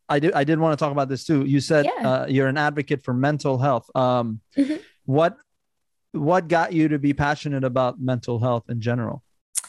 I 0.08 0.20
did. 0.20 0.34
I 0.34 0.46
did 0.46 0.58
want 0.58 0.77
to 0.77 0.81
talk 0.81 0.93
about 0.93 1.10
this 1.10 1.25
too. 1.25 1.46
You 1.46 1.60
said 1.60 1.86
yeah. 1.86 2.10
uh, 2.10 2.25
you're 2.27 2.48
an 2.48 2.58
advocate 2.58 3.03
for 3.03 3.13
mental 3.13 3.58
health. 3.58 3.93
Um, 3.93 4.39
mm-hmm. 4.58 4.77
What 5.03 5.36
what 6.13 6.48
got 6.48 6.72
you 6.72 6.88
to 6.88 6.98
be 6.98 7.13
passionate 7.13 7.65
about 7.65 8.00
mental 8.00 8.39
health 8.39 8.70
in 8.70 8.79
general? 8.79 9.22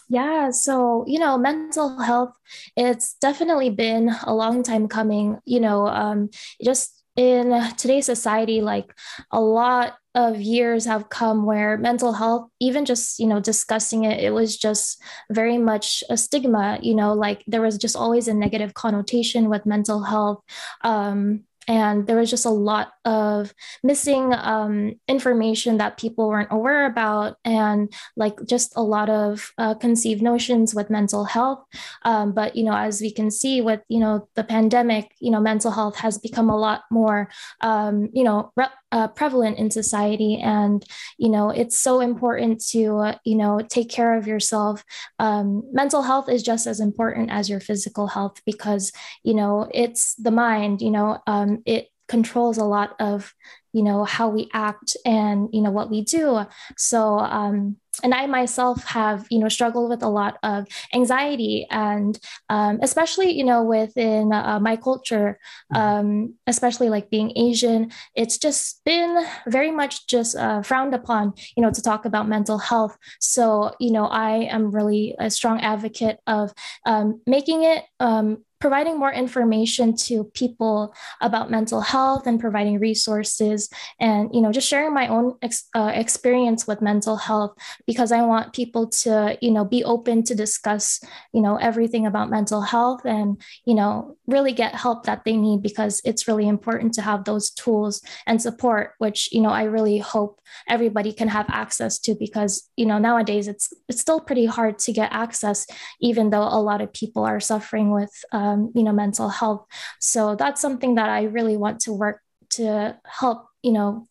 Yeah, 0.08 0.50
so 0.50 1.04
you 1.08 1.18
know, 1.18 1.36
mental 1.36 1.98
health, 2.00 2.34
it's 2.76 3.14
definitely 3.20 3.70
been 3.70 4.14
a 4.24 4.32
long 4.32 4.62
time 4.62 4.86
coming. 4.86 5.40
You 5.44 5.58
know, 5.58 5.88
um, 5.88 6.30
just 6.62 7.02
in 7.16 7.60
today's 7.76 8.06
society, 8.06 8.60
like 8.60 8.94
a 9.32 9.40
lot 9.40 9.96
of 10.14 10.40
years 10.40 10.84
have 10.84 11.08
come 11.08 11.44
where 11.46 11.78
mental 11.78 12.12
health, 12.12 12.48
even 12.60 12.84
just, 12.84 13.18
you 13.18 13.26
know, 13.26 13.40
discussing 13.40 14.04
it, 14.04 14.22
it 14.22 14.30
was 14.30 14.56
just 14.56 15.02
very 15.30 15.58
much 15.58 16.04
a 16.10 16.16
stigma, 16.16 16.78
you 16.82 16.94
know, 16.94 17.14
like 17.14 17.42
there 17.46 17.62
was 17.62 17.78
just 17.78 17.96
always 17.96 18.28
a 18.28 18.34
negative 18.34 18.74
connotation 18.74 19.48
with 19.48 19.66
mental 19.66 20.02
health. 20.02 20.42
Um, 20.82 21.44
and 21.68 22.06
there 22.06 22.16
was 22.16 22.30
just 22.30 22.44
a 22.44 22.50
lot 22.50 22.92
of 23.04 23.54
missing 23.82 24.32
um, 24.34 24.94
information 25.08 25.78
that 25.78 25.96
people 25.96 26.28
weren't 26.28 26.50
aware 26.50 26.86
about 26.86 27.36
and 27.44 27.92
like 28.16 28.34
just 28.46 28.72
a 28.76 28.82
lot 28.82 29.08
of 29.08 29.52
uh, 29.58 29.74
conceived 29.74 30.22
notions 30.22 30.74
with 30.74 30.90
mental 30.90 31.24
health 31.24 31.64
um, 32.04 32.32
but 32.32 32.56
you 32.56 32.64
know 32.64 32.74
as 32.74 33.00
we 33.00 33.12
can 33.12 33.30
see 33.30 33.60
with 33.60 33.80
you 33.88 34.00
know 34.00 34.28
the 34.34 34.44
pandemic 34.44 35.12
you 35.20 35.30
know 35.30 35.40
mental 35.40 35.70
health 35.70 35.96
has 35.96 36.18
become 36.18 36.50
a 36.50 36.58
lot 36.58 36.82
more 36.90 37.28
um, 37.60 38.08
you 38.12 38.24
know 38.24 38.50
re- 38.56 38.66
uh, 38.92 39.08
prevalent 39.08 39.58
in 39.58 39.70
society. 39.70 40.38
And 40.40 40.84
you 41.18 41.28
know 41.28 41.50
it's 41.50 41.78
so 41.78 42.00
important 42.00 42.64
to 42.68 42.98
uh, 42.98 43.14
you 43.24 43.34
know 43.34 43.60
take 43.68 43.90
care 43.90 44.16
of 44.16 44.26
yourself. 44.26 44.84
Um, 45.18 45.62
mental 45.72 46.02
health 46.02 46.28
is 46.28 46.42
just 46.42 46.66
as 46.66 46.78
important 46.80 47.30
as 47.30 47.50
your 47.50 47.60
physical 47.60 48.06
health 48.06 48.40
because 48.46 48.92
you 49.24 49.34
know 49.34 49.68
it's 49.72 50.14
the 50.14 50.30
mind 50.30 50.82
you 50.82 50.90
know 50.90 51.18
um, 51.26 51.62
it 51.66 51.88
controls 52.08 52.58
a 52.58 52.64
lot 52.64 52.94
of 53.00 53.34
you 53.72 53.82
know 53.82 54.04
how 54.04 54.28
we 54.28 54.50
act 54.52 54.96
and 55.06 55.48
you 55.52 55.62
know 55.62 55.70
what 55.70 55.90
we 55.90 56.02
do. 56.02 56.44
So 56.76 57.18
um 57.18 57.76
and 58.02 58.14
i 58.14 58.26
myself 58.26 58.82
have 58.84 59.26
you 59.30 59.38
know 59.38 59.48
struggled 59.48 59.90
with 59.90 60.02
a 60.02 60.08
lot 60.08 60.38
of 60.42 60.66
anxiety 60.94 61.66
and 61.70 62.18
um, 62.48 62.78
especially 62.82 63.30
you 63.30 63.44
know 63.44 63.62
within 63.62 64.32
uh, 64.32 64.58
my 64.60 64.76
culture 64.76 65.38
mm-hmm. 65.72 65.82
um, 65.82 66.34
especially 66.46 66.88
like 66.88 67.10
being 67.10 67.32
asian 67.36 67.90
it's 68.14 68.38
just 68.38 68.82
been 68.84 69.24
very 69.46 69.70
much 69.70 70.06
just 70.06 70.36
uh, 70.36 70.62
frowned 70.62 70.94
upon 70.94 71.32
you 71.56 71.62
know 71.62 71.70
to 71.70 71.82
talk 71.82 72.04
about 72.04 72.28
mental 72.28 72.58
health 72.58 72.96
so 73.20 73.72
you 73.78 73.92
know 73.92 74.06
i 74.06 74.30
am 74.50 74.70
really 74.70 75.14
a 75.18 75.30
strong 75.30 75.60
advocate 75.60 76.18
of 76.26 76.52
um, 76.86 77.20
making 77.26 77.62
it 77.64 77.84
um, 78.00 78.44
providing 78.62 78.96
more 78.96 79.12
information 79.12 79.92
to 79.92 80.22
people 80.34 80.94
about 81.20 81.50
mental 81.50 81.80
health 81.80 82.28
and 82.28 82.38
providing 82.38 82.78
resources 82.78 83.68
and 83.98 84.32
you 84.32 84.40
know 84.40 84.52
just 84.52 84.68
sharing 84.68 84.94
my 84.94 85.08
own 85.08 85.34
ex- 85.42 85.68
uh, 85.74 85.90
experience 85.92 86.64
with 86.64 86.80
mental 86.80 87.16
health 87.16 87.52
because 87.88 88.12
i 88.12 88.22
want 88.22 88.52
people 88.52 88.86
to 88.86 89.36
you 89.42 89.50
know 89.50 89.64
be 89.64 89.82
open 89.82 90.22
to 90.22 90.32
discuss 90.32 91.00
you 91.34 91.42
know 91.42 91.56
everything 91.56 92.06
about 92.06 92.30
mental 92.30 92.60
health 92.60 93.04
and 93.04 93.42
you 93.64 93.74
know 93.74 94.16
really 94.28 94.52
get 94.52 94.76
help 94.76 95.06
that 95.06 95.24
they 95.24 95.36
need 95.36 95.60
because 95.60 96.00
it's 96.04 96.28
really 96.28 96.46
important 96.46 96.94
to 96.94 97.02
have 97.02 97.24
those 97.24 97.50
tools 97.50 98.00
and 98.28 98.40
support 98.40 98.92
which 98.98 99.28
you 99.32 99.42
know 99.42 99.50
i 99.50 99.64
really 99.64 99.98
hope 99.98 100.40
everybody 100.68 101.12
can 101.12 101.26
have 101.26 101.46
access 101.48 101.98
to 101.98 102.14
because 102.14 102.70
you 102.76 102.86
know 102.86 102.98
nowadays 102.98 103.48
it's 103.48 103.72
it's 103.88 104.00
still 104.00 104.20
pretty 104.20 104.46
hard 104.46 104.78
to 104.78 104.92
get 104.92 105.10
access 105.12 105.66
even 106.00 106.30
though 106.30 106.46
a 106.46 106.62
lot 106.62 106.80
of 106.80 106.92
people 106.92 107.24
are 107.24 107.40
suffering 107.40 107.90
with 107.90 108.12
uh, 108.30 108.51
um, 108.52 108.72
you 108.74 108.82
know 108.82 108.92
mental 108.92 109.28
health 109.28 109.66
so 110.00 110.34
that's 110.34 110.60
something 110.60 110.94
that 110.94 111.08
i 111.08 111.22
really 111.24 111.56
want 111.56 111.80
to 111.80 111.92
work 111.92 112.20
to 112.50 112.96
help 113.04 113.46
you 113.62 113.72
know 113.72 114.06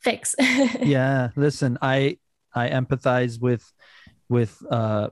fix 0.00 0.34
yeah 0.82 1.30
listen 1.36 1.78
i 1.82 2.16
i 2.54 2.68
empathize 2.68 3.40
with 3.40 3.64
with 4.28 4.62
uh 4.70 5.08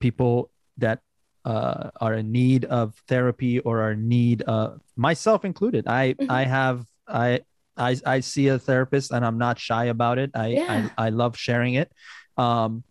people 0.00 0.50
that 0.78 1.00
uh, 1.44 1.90
are 2.00 2.14
in 2.14 2.32
need 2.32 2.64
of 2.64 2.94
therapy 3.06 3.58
or 3.60 3.82
are 3.82 3.92
in 3.92 4.08
need 4.08 4.40
of 4.42 4.80
myself 4.96 5.44
included 5.44 5.86
i 5.86 6.14
mm-hmm. 6.14 6.30
i 6.30 6.44
have 6.44 6.86
i 7.06 7.40
I, 7.76 7.96
I 8.06 8.20
see 8.20 8.48
a 8.48 8.58
therapist 8.58 9.10
and 9.10 9.24
I'm 9.24 9.38
not 9.38 9.58
shy 9.58 9.86
about 9.86 10.18
it. 10.18 10.30
I, 10.34 10.46
yeah. 10.48 10.90
I, 10.96 11.06
I 11.06 11.08
love 11.10 11.36
sharing 11.36 11.74
it. 11.74 11.90
Um, 12.36 12.84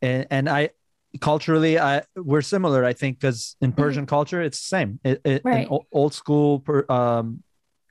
and, 0.00 0.26
and 0.30 0.48
I, 0.48 0.70
culturally 1.20 1.78
i 1.78 2.02
we're 2.16 2.42
similar 2.42 2.84
i 2.84 2.92
think 2.92 3.18
because 3.18 3.56
in 3.60 3.70
mm-hmm. 3.70 3.80
persian 3.80 4.04
mm-hmm. 4.04 4.10
culture 4.10 4.40
it's 4.42 4.60
the 4.60 4.66
same 4.66 5.00
it, 5.04 5.20
it, 5.24 5.42
right. 5.44 5.68
in 5.68 5.78
old 5.92 6.14
school 6.14 6.60
per, 6.60 6.84
um 6.88 7.42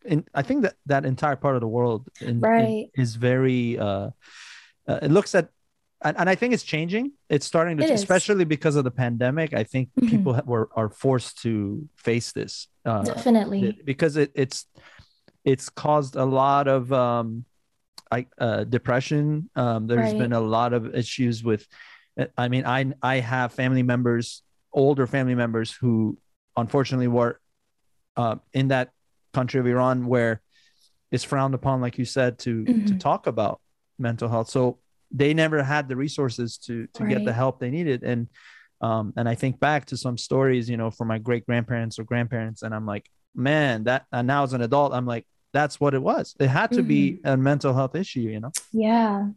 in 0.06 0.24
i 0.34 0.42
think 0.42 0.64
that 0.64 0.76
that 0.86 1.06
entire 1.06 1.36
part 1.36 1.56
of 1.56 1.62
the 1.62 1.68
world 1.68 2.08
in, 2.22 2.40
right. 2.40 2.64
in, 2.64 2.90
is 2.96 3.16
very 3.16 3.78
uh, 3.78 4.10
uh, 4.88 5.00
it 5.02 5.12
looks 5.12 5.36
at 5.36 5.50
and, 6.02 6.18
and, 6.18 6.30
i 6.30 6.36
think 6.36 6.54
it's 6.54 6.64
changing 6.64 7.12
it's 7.30 7.46
starting 7.46 7.78
to 7.78 7.84
it 7.84 7.92
especially 7.92 8.46
because 8.46 8.76
of 8.76 8.84
the 8.84 8.92
pandemic 8.92 9.54
i 9.54 9.64
think 9.64 9.90
mm-hmm. 9.90 10.10
people 10.10 10.42
were 10.46 10.70
are 10.76 10.90
forced 10.90 11.42
to 11.42 11.88
face 11.96 12.32
this 12.32 12.68
uh, 12.86 13.04
definitely 13.04 13.78
because 13.84 14.18
it, 14.18 14.32
it's 14.34 14.66
it's 15.44 15.70
caused 15.70 16.16
a 16.16 16.26
lot 16.26 16.68
of 16.68 16.92
um 16.94 17.46
I, 18.10 18.26
uh, 18.38 18.64
depression 18.64 19.50
um 19.56 19.88
there's 19.88 20.12
right. 20.12 20.18
been 20.18 20.34
a 20.34 20.40
lot 20.40 20.72
of 20.74 20.96
issues 20.96 21.44
with 21.44 21.68
I 22.38 22.48
mean, 22.48 22.66
I 22.66 22.94
I 23.02 23.20
have 23.20 23.54
family 23.54 23.84
members, 23.84 24.44
older 24.74 25.08
family 25.08 25.36
members 25.36 25.72
who 25.72 26.18
unfortunately 26.56 27.08
were 27.08 27.40
uh, 28.16 28.38
in 28.54 28.70
that 28.70 28.92
country 29.34 29.60
of 29.60 29.68
Iran 29.68 30.08
where 30.08 30.42
it's 31.12 31.24
frowned 31.24 31.54
upon, 31.54 31.82
like 31.82 31.98
you 31.98 32.06
said, 32.06 32.40
to 32.40 32.64
mm-hmm. 32.64 32.86
to 32.86 32.98
talk 32.98 33.28
about 33.28 33.62
mental 34.00 34.30
health. 34.30 34.50
So 34.50 34.80
they 35.12 35.34
never 35.34 35.64
had 35.64 35.88
the 35.88 35.96
resources 35.96 36.58
to 36.60 36.88
to 36.94 37.04
right. 37.04 37.10
get 37.18 37.26
the 37.26 37.34
help 37.34 37.60
they 37.60 37.70
needed. 37.70 38.04
And 38.04 38.28
um, 38.82 39.14
and 39.16 39.28
I 39.28 39.36
think 39.36 39.60
back 39.60 39.86
to 39.86 39.98
some 39.98 40.18
stories, 40.18 40.70
you 40.70 40.78
know, 40.78 40.92
from 40.92 41.08
my 41.08 41.18
great 41.18 41.46
grandparents 41.46 41.98
or 41.98 42.04
grandparents, 42.04 42.62
and 42.62 42.74
I'm 42.74 42.86
like, 42.86 43.10
man, 43.34 43.86
that 43.86 44.06
and 44.12 44.28
now 44.28 44.44
as 44.44 44.54
an 44.54 44.62
adult, 44.62 44.94
I'm 44.94 45.06
like, 45.06 45.26
that's 45.54 45.80
what 45.80 45.94
it 45.94 46.02
was. 46.02 46.36
It 46.40 46.48
had 46.48 46.72
to 46.72 46.80
mm-hmm. 46.80 46.88
be 46.88 47.20
a 47.24 47.38
mental 47.38 47.74
health 47.74 47.96
issue, 47.96 48.22
you 48.22 48.40
know. 48.40 48.52
Yeah. 48.72 49.30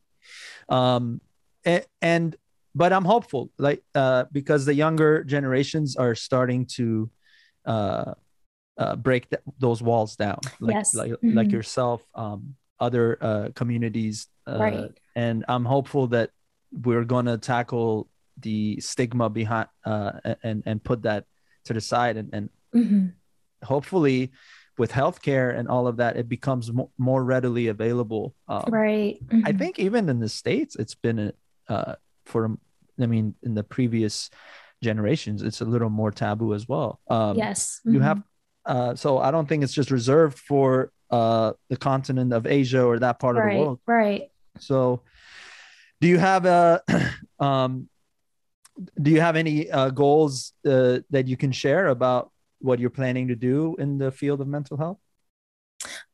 Um, 0.68 1.20
and, 1.64 1.84
and 2.02 2.36
but 2.74 2.92
I'm 2.92 3.04
hopeful, 3.04 3.50
like 3.58 3.82
uh, 3.94 4.24
because 4.32 4.64
the 4.64 4.74
younger 4.74 5.24
generations 5.24 5.96
are 5.96 6.14
starting 6.14 6.66
to 6.76 7.10
uh, 7.66 8.14
uh, 8.78 8.96
break 8.96 9.28
th- 9.30 9.42
those 9.58 9.82
walls 9.82 10.16
down, 10.16 10.38
like 10.60 10.74
yes. 10.74 10.94
like, 10.94 11.12
mm-hmm. 11.12 11.36
like 11.36 11.50
yourself, 11.50 12.02
um, 12.14 12.54
other 12.78 13.18
uh, 13.20 13.48
communities, 13.54 14.28
uh, 14.46 14.58
right. 14.58 14.90
and 15.14 15.44
I'm 15.48 15.64
hopeful 15.64 16.08
that 16.08 16.30
we're 16.72 17.04
gonna 17.04 17.38
tackle 17.38 18.08
the 18.38 18.80
stigma 18.80 19.28
behind 19.28 19.68
uh, 19.84 20.12
and 20.42 20.62
and 20.64 20.82
put 20.82 21.02
that 21.02 21.24
to 21.64 21.74
the 21.74 21.80
side, 21.80 22.16
and, 22.16 22.30
and 22.32 22.50
mm-hmm. 22.74 23.06
hopefully 23.64 24.30
with 24.78 24.92
healthcare 24.92 25.54
and 25.58 25.68
all 25.68 25.86
of 25.86 25.98
that, 25.98 26.16
it 26.16 26.26
becomes 26.26 26.72
mo- 26.72 26.90
more 26.96 27.22
readily 27.22 27.66
available. 27.66 28.34
Um, 28.48 28.64
right. 28.68 29.18
Mm-hmm. 29.26 29.42
I 29.44 29.52
think 29.52 29.78
even 29.78 30.08
in 30.08 30.20
the 30.20 30.28
states, 30.28 30.74
it's 30.74 30.94
been 30.94 31.18
a, 31.18 31.32
uh, 31.68 31.94
for 32.30 32.56
I 33.00 33.06
mean, 33.06 33.34
in 33.42 33.54
the 33.54 33.64
previous 33.64 34.30
generations, 34.82 35.42
it's 35.42 35.60
a 35.60 35.64
little 35.64 35.90
more 35.90 36.10
taboo 36.10 36.54
as 36.54 36.68
well. 36.68 37.00
Um, 37.08 37.36
yes, 37.36 37.80
mm-hmm. 37.80 37.94
you 37.94 38.00
have. 38.00 38.22
Uh, 38.64 38.94
so 38.94 39.18
I 39.18 39.30
don't 39.30 39.48
think 39.48 39.64
it's 39.64 39.72
just 39.72 39.90
reserved 39.90 40.38
for 40.38 40.92
uh, 41.10 41.52
the 41.68 41.76
continent 41.76 42.32
of 42.32 42.46
Asia 42.46 42.82
or 42.84 42.98
that 42.98 43.18
part 43.18 43.36
right, 43.36 43.46
of 43.46 43.52
the 43.52 43.64
world. 43.64 43.80
Right. 43.86 44.30
So, 44.58 45.02
do 46.00 46.08
you 46.08 46.18
have 46.18 46.46
a? 46.46 46.82
um, 47.40 47.88
do 49.00 49.10
you 49.10 49.20
have 49.20 49.36
any 49.36 49.70
uh, 49.70 49.90
goals 49.90 50.52
uh, 50.66 51.00
that 51.10 51.26
you 51.26 51.36
can 51.36 51.52
share 51.52 51.88
about 51.88 52.30
what 52.60 52.78
you're 52.78 52.90
planning 52.90 53.28
to 53.28 53.36
do 53.36 53.76
in 53.78 53.98
the 53.98 54.10
field 54.10 54.40
of 54.40 54.48
mental 54.48 54.76
health? 54.76 54.98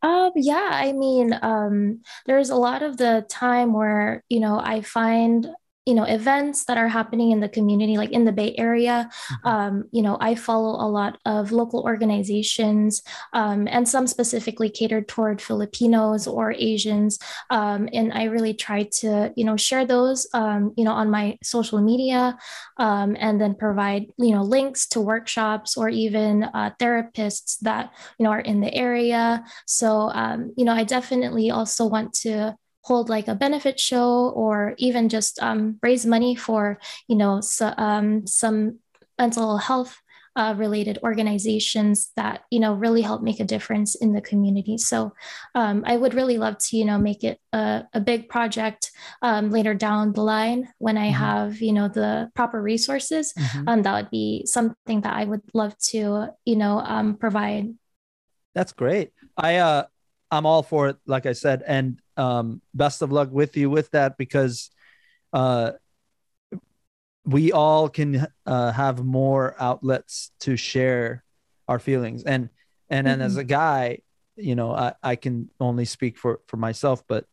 Um, 0.02 0.32
yeah, 0.36 0.68
I 0.72 0.92
mean, 0.92 1.36
um, 1.42 2.02
there's 2.26 2.50
a 2.50 2.56
lot 2.56 2.82
of 2.82 2.96
the 2.96 3.26
time 3.28 3.72
where, 3.72 4.22
you 4.28 4.40
know, 4.40 4.60
I 4.60 4.82
find 4.82 5.48
you 5.86 5.94
know 5.94 6.04
events 6.04 6.64
that 6.64 6.76
are 6.76 6.88
happening 6.88 7.30
in 7.30 7.40
the 7.40 7.48
community 7.48 7.96
like 7.96 8.10
in 8.10 8.24
the 8.24 8.32
bay 8.32 8.54
area. 8.58 9.08
Mm-hmm. 9.08 9.48
um, 9.48 9.84
you 9.92 10.02
know 10.02 10.18
i 10.20 10.34
follow 10.34 10.84
a 10.84 10.88
lot 10.88 11.18
of 11.24 11.52
local 11.52 11.82
organizations 11.82 13.02
um, 13.32 13.68
and 13.70 13.88
some 13.88 14.06
specifically 14.06 14.68
catered 14.68 15.08
toward 15.08 15.40
filipinos 15.40 16.26
or 16.26 16.52
asians. 16.52 17.18
Um, 17.50 17.88
and 17.92 18.12
i 18.12 18.24
really 18.24 18.54
try 18.54 18.84
to 19.00 19.32
you 19.36 19.44
know 19.44 19.56
share 19.56 19.86
those 19.86 20.26
um, 20.34 20.74
you 20.76 20.84
know 20.84 20.92
on 20.92 21.10
my 21.10 21.38
social 21.42 21.80
media 21.80 22.36
um, 22.78 23.16
and 23.18 23.40
then 23.40 23.54
provide 23.54 24.06
you 24.18 24.34
know 24.34 24.42
links 24.42 24.86
to 24.88 25.00
workshops 25.00 25.76
or 25.76 25.88
even 25.88 26.44
uh, 26.44 26.70
therapists 26.80 27.58
that 27.60 27.92
you 28.18 28.24
know 28.24 28.30
are 28.30 28.40
in 28.40 28.60
the 28.60 28.74
area. 28.74 29.44
So 29.66 30.10
um, 30.10 30.52
you 30.56 30.64
know 30.64 30.72
i 30.72 30.84
definitely 30.84 31.50
also 31.50 31.86
want 31.86 32.12
to 32.12 32.56
hold 32.86 33.08
like 33.08 33.26
a 33.26 33.34
benefit 33.34 33.80
show 33.80 34.30
or 34.30 34.74
even 34.78 35.08
just 35.08 35.42
um, 35.42 35.76
raise 35.82 36.06
money 36.06 36.36
for 36.36 36.78
you 37.08 37.16
know 37.16 37.40
so, 37.40 37.74
um, 37.76 38.26
some 38.26 38.78
mental 39.18 39.58
health 39.58 40.00
uh, 40.36 40.54
related 40.56 40.98
organizations 41.02 42.12
that 42.14 42.44
you 42.50 42.60
know 42.60 42.74
really 42.74 43.02
help 43.02 43.22
make 43.22 43.40
a 43.40 43.44
difference 43.44 43.96
in 43.96 44.12
the 44.12 44.20
community 44.20 44.78
so 44.78 45.12
um, 45.56 45.82
i 45.86 45.96
would 45.96 46.14
really 46.14 46.38
love 46.38 46.56
to 46.58 46.76
you 46.76 46.84
know 46.84 46.98
make 46.98 47.24
it 47.24 47.40
a, 47.52 47.82
a 47.92 48.00
big 48.00 48.28
project 48.28 48.92
um, 49.22 49.50
later 49.50 49.74
down 49.74 50.12
the 50.12 50.22
line 50.22 50.68
when 50.78 50.96
i 50.96 51.08
mm-hmm. 51.08 51.24
have 51.24 51.60
you 51.60 51.72
know 51.72 51.88
the 51.88 52.30
proper 52.36 52.62
resources 52.62 53.32
mm-hmm. 53.32 53.68
um, 53.68 53.82
that 53.82 53.94
would 53.94 54.10
be 54.10 54.44
something 54.46 55.00
that 55.00 55.16
i 55.16 55.24
would 55.24 55.42
love 55.54 55.76
to 55.78 56.28
you 56.44 56.56
know 56.56 56.78
um, 56.78 57.16
provide 57.16 57.74
that's 58.54 58.72
great 58.72 59.10
i 59.36 59.56
uh 59.56 59.84
i'm 60.30 60.46
all 60.46 60.62
for 60.62 60.88
it 60.90 60.96
like 61.06 61.26
i 61.26 61.32
said 61.32 61.64
and 61.66 61.98
um, 62.16 62.60
best 62.74 63.02
of 63.02 63.12
luck 63.12 63.30
with 63.30 63.56
you 63.56 63.70
with 63.70 63.90
that 63.90 64.16
because 64.16 64.70
uh, 65.32 65.72
we 67.24 67.52
all 67.52 67.88
can 67.88 68.26
uh, 68.46 68.72
have 68.72 69.04
more 69.04 69.56
outlets 69.58 70.30
to 70.40 70.56
share 70.56 71.24
our 71.68 71.78
feelings 71.78 72.22
and 72.22 72.48
and 72.88 73.06
then 73.06 73.18
mm-hmm. 73.18 73.26
as 73.26 73.36
a 73.36 73.44
guy 73.44 73.98
you 74.36 74.54
know 74.54 74.72
I, 74.72 74.94
I 75.02 75.16
can 75.16 75.50
only 75.58 75.84
speak 75.84 76.16
for 76.16 76.40
for 76.46 76.56
myself 76.56 77.02
but 77.08 77.24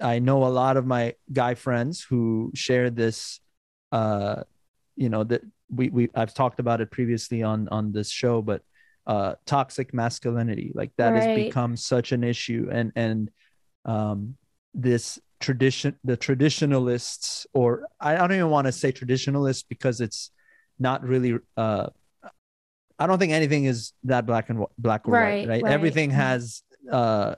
i 0.00 0.18
know 0.18 0.44
a 0.44 0.48
lot 0.48 0.76
of 0.76 0.86
my 0.86 1.14
guy 1.32 1.54
friends 1.54 2.02
who 2.02 2.50
share 2.54 2.90
this 2.90 3.40
uh 3.92 4.42
you 4.96 5.08
know 5.08 5.22
that 5.24 5.42
we 5.72 5.88
we 5.88 6.10
i've 6.14 6.34
talked 6.34 6.58
about 6.58 6.80
it 6.80 6.90
previously 6.90 7.44
on 7.44 7.68
on 7.68 7.92
this 7.92 8.10
show 8.10 8.42
but 8.42 8.62
uh 9.06 9.34
toxic 9.46 9.94
masculinity 9.94 10.72
like 10.74 10.90
that 10.96 11.10
right. 11.10 11.22
has 11.22 11.36
become 11.36 11.76
such 11.76 12.10
an 12.10 12.24
issue 12.24 12.68
and 12.72 12.92
and 12.96 13.30
um, 13.84 14.36
this 14.74 15.18
tradition, 15.40 15.98
the 16.04 16.16
traditionalists, 16.16 17.46
or 17.52 17.86
I, 17.98 18.16
don't 18.16 18.32
even 18.32 18.50
want 18.50 18.66
to 18.66 18.72
say 18.72 18.92
traditionalists 18.92 19.62
because 19.62 20.00
it's 20.00 20.30
not 20.78 21.02
really. 21.02 21.38
Uh, 21.56 21.88
I 22.98 23.06
don't 23.06 23.18
think 23.18 23.32
anything 23.32 23.64
is 23.64 23.92
that 24.04 24.26
black 24.26 24.50
and 24.50 24.64
black 24.78 25.08
or 25.08 25.12
right, 25.12 25.40
white, 25.40 25.48
right? 25.48 25.62
right? 25.62 25.72
Everything 25.72 26.10
mm-hmm. 26.10 26.18
has 26.18 26.62
uh, 26.90 27.34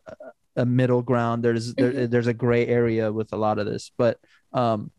a 0.57 0.67
middle 0.67 1.03
ground. 1.03 1.45
There's 1.45 1.75
there, 1.75 1.93
mm-hmm. 1.93 2.11
there's 2.11 2.27
a 2.27 2.35
gray 2.35 2.67
area 2.67 3.13
with 3.13 3.33
a 3.33 3.37
lot 3.37 3.59
of 3.59 3.67
this, 3.67 3.93
but 3.97 4.19
um, 4.53 4.91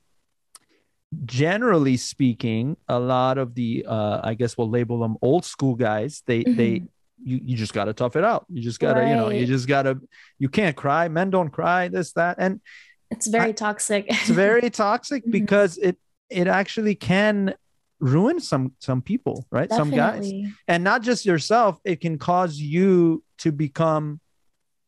generally 1.26 1.98
speaking, 1.98 2.78
a 2.88 3.00
lot 3.00 3.38
of 3.38 3.56
the 3.56 3.86
uh, 3.88 4.22
I 4.24 4.34
guess 4.36 4.58
we'll 4.58 4.70
label 4.70 5.00
them 5.00 5.18
old 5.22 5.46
school 5.46 5.76
guys. 5.76 6.24
They 6.26 6.44
mm-hmm. 6.44 6.56
they 6.56 6.84
you, 7.22 7.40
you 7.44 7.58
just 7.58 7.74
got 7.74 7.86
to 7.86 7.94
tough 7.94 8.16
it 8.16 8.24
out. 8.24 8.46
You 8.50 8.62
just 8.62 8.80
got 8.80 8.94
to, 8.94 9.02
right. 9.02 9.10
you 9.10 9.16
know, 9.16 9.30
you 9.30 9.46
just 9.46 9.68
got 9.68 9.84
to, 9.84 10.00
you 10.40 10.50
can't 10.50 10.76
cry. 10.76 11.08
Men 11.08 11.30
don't 11.30 11.50
cry, 11.50 11.88
this, 11.88 12.14
that. 12.14 12.38
And 12.40 12.62
it's 13.10 13.28
very 13.28 13.50
I, 13.50 13.54
toxic. 13.54 14.06
it's 14.08 14.30
very 14.30 14.70
toxic 14.70 15.24
mm-hmm. 15.24 15.32
because 15.32 15.78
it, 15.78 15.98
it 16.30 16.48
actually 16.48 16.96
can 16.96 17.56
ruin 18.00 18.40
some, 18.40 18.74
some 18.80 19.02
people, 19.02 19.46
right? 19.52 19.70
Definitely. 19.70 19.98
Some 19.98 20.44
guys 20.44 20.54
and 20.68 20.84
not 20.84 21.04
just 21.04 21.26
yourself. 21.26 21.80
It 21.84 22.02
can 22.02 22.18
cause 22.18 22.58
you 22.58 23.24
to 23.40 23.52
become 23.52 24.20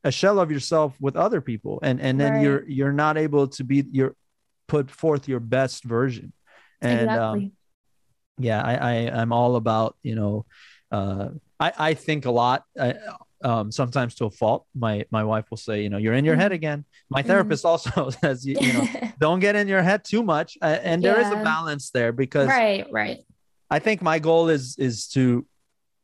a 0.04 0.12
shell 0.12 0.40
of 0.40 0.52
yourself 0.52 0.96
with 1.00 1.16
other 1.16 1.42
people. 1.42 1.80
And, 1.82 2.00
and 2.00 2.20
then 2.20 2.34
right. 2.34 2.44
you're, 2.44 2.68
you're 2.68 2.94
not 2.94 3.18
able 3.18 3.48
to 3.50 3.64
be 3.64 3.86
your, 3.92 4.16
put 4.68 4.90
forth 4.92 5.28
your 5.28 5.40
best 5.40 5.84
version. 5.84 6.34
And, 6.82 7.10
um, 7.10 7.38
exactly. 7.38 7.44
um, 7.46 7.52
yeah, 8.38 8.62
I, 8.62 8.76
I, 8.76 8.94
I'm 9.22 9.32
all 9.32 9.56
about, 9.56 9.96
you 10.04 10.16
know, 10.16 10.46
uh, 10.92 11.30
I, 11.60 11.74
I 11.78 11.94
think 11.94 12.26
a 12.26 12.32
lot. 12.32 12.64
I, 12.80 12.96
um, 13.46 13.72
sometimes 13.72 14.16
to 14.16 14.26
a 14.26 14.32
fault. 14.32 14.66
My 14.76 15.06
my 15.12 15.24
wife 15.24 15.46
will 15.50 15.58
say, 15.58 15.84
you 15.84 15.90
know, 15.90 15.98
you're 15.98 16.14
in 16.14 16.26
your 16.26 16.36
head 16.36 16.48
mm-hmm. 16.48 16.56
again. 16.56 16.86
My 17.10 17.22
mm-hmm. 17.22 17.28
therapist 17.28 17.66
also 17.72 18.10
says, 18.10 18.46
you, 18.46 18.58
you 18.60 18.74
know, 18.74 18.88
don't 19.20 19.40
get 19.40 19.56
in 19.56 19.68
your 19.68 19.84
head 19.84 20.04
too 20.04 20.24
much. 20.24 20.58
Uh, 20.62 20.80
and 20.82 21.04
there 21.04 21.20
yeah. 21.20 21.28
is 21.28 21.34
a 21.34 21.44
balance 21.44 21.92
there 21.92 22.12
because 22.12 22.48
right, 22.48 22.88
right. 22.92 23.20
I 23.70 23.80
think 23.80 24.02
my 24.02 24.20
goal 24.20 24.50
is 24.50 24.78
is 24.78 25.08
to, 25.10 25.46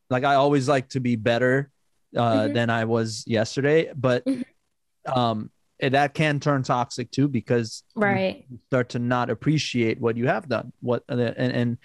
like, 0.10 0.24
I 0.24 0.36
always 0.36 0.70
like 0.70 0.90
to 0.90 1.00
be 1.00 1.16
better 1.16 1.72
uh, 2.16 2.22
mm-hmm. 2.22 2.54
than 2.54 2.70
I 2.70 2.86
was 2.86 3.24
yesterday, 3.26 3.92
but 3.96 4.26
mm-hmm. 4.26 5.20
um, 5.20 5.50
that 5.80 6.14
can 6.14 6.40
turn 6.40 6.62
toxic 6.62 7.10
too 7.10 7.28
because 7.28 7.84
right 7.96 8.46
you 8.50 8.60
start 8.68 8.90
to 8.90 9.00
not 9.00 9.32
appreciate 9.32 10.00
what 10.00 10.16
you 10.16 10.28
have 10.28 10.48
done. 10.48 10.74
What 10.80 11.04
and 11.10 11.20
and 11.20 11.78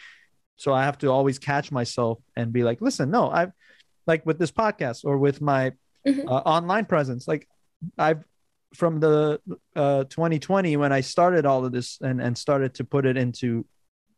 so 0.57 0.73
I 0.73 0.85
have 0.85 0.99
to 0.99 1.09
always 1.09 1.39
catch 1.39 1.71
myself 1.71 2.19
and 2.35 2.53
be 2.53 2.65
like, 2.65 2.81
listen, 2.81 3.11
no, 3.11 3.31
I've 3.31 3.53
like 4.07 4.25
with 4.25 4.39
this 4.39 4.53
podcast 4.53 5.05
or 5.05 5.19
with 5.19 5.41
my 5.41 5.73
mm-hmm. 6.07 6.29
uh, 6.29 6.39
online 6.39 6.87
presence, 6.87 7.29
like 7.29 7.49
I've 7.99 8.25
from 8.75 9.01
the 9.01 9.41
uh, 9.75 10.05
2020 10.05 10.77
when 10.77 10.93
I 10.93 11.01
started 11.01 11.47
all 11.47 11.65
of 11.65 11.73
this 11.73 11.99
and 12.01 12.21
and 12.21 12.37
started 12.37 12.75
to 12.75 12.85
put 12.85 13.07
it 13.07 13.17
into 13.17 13.67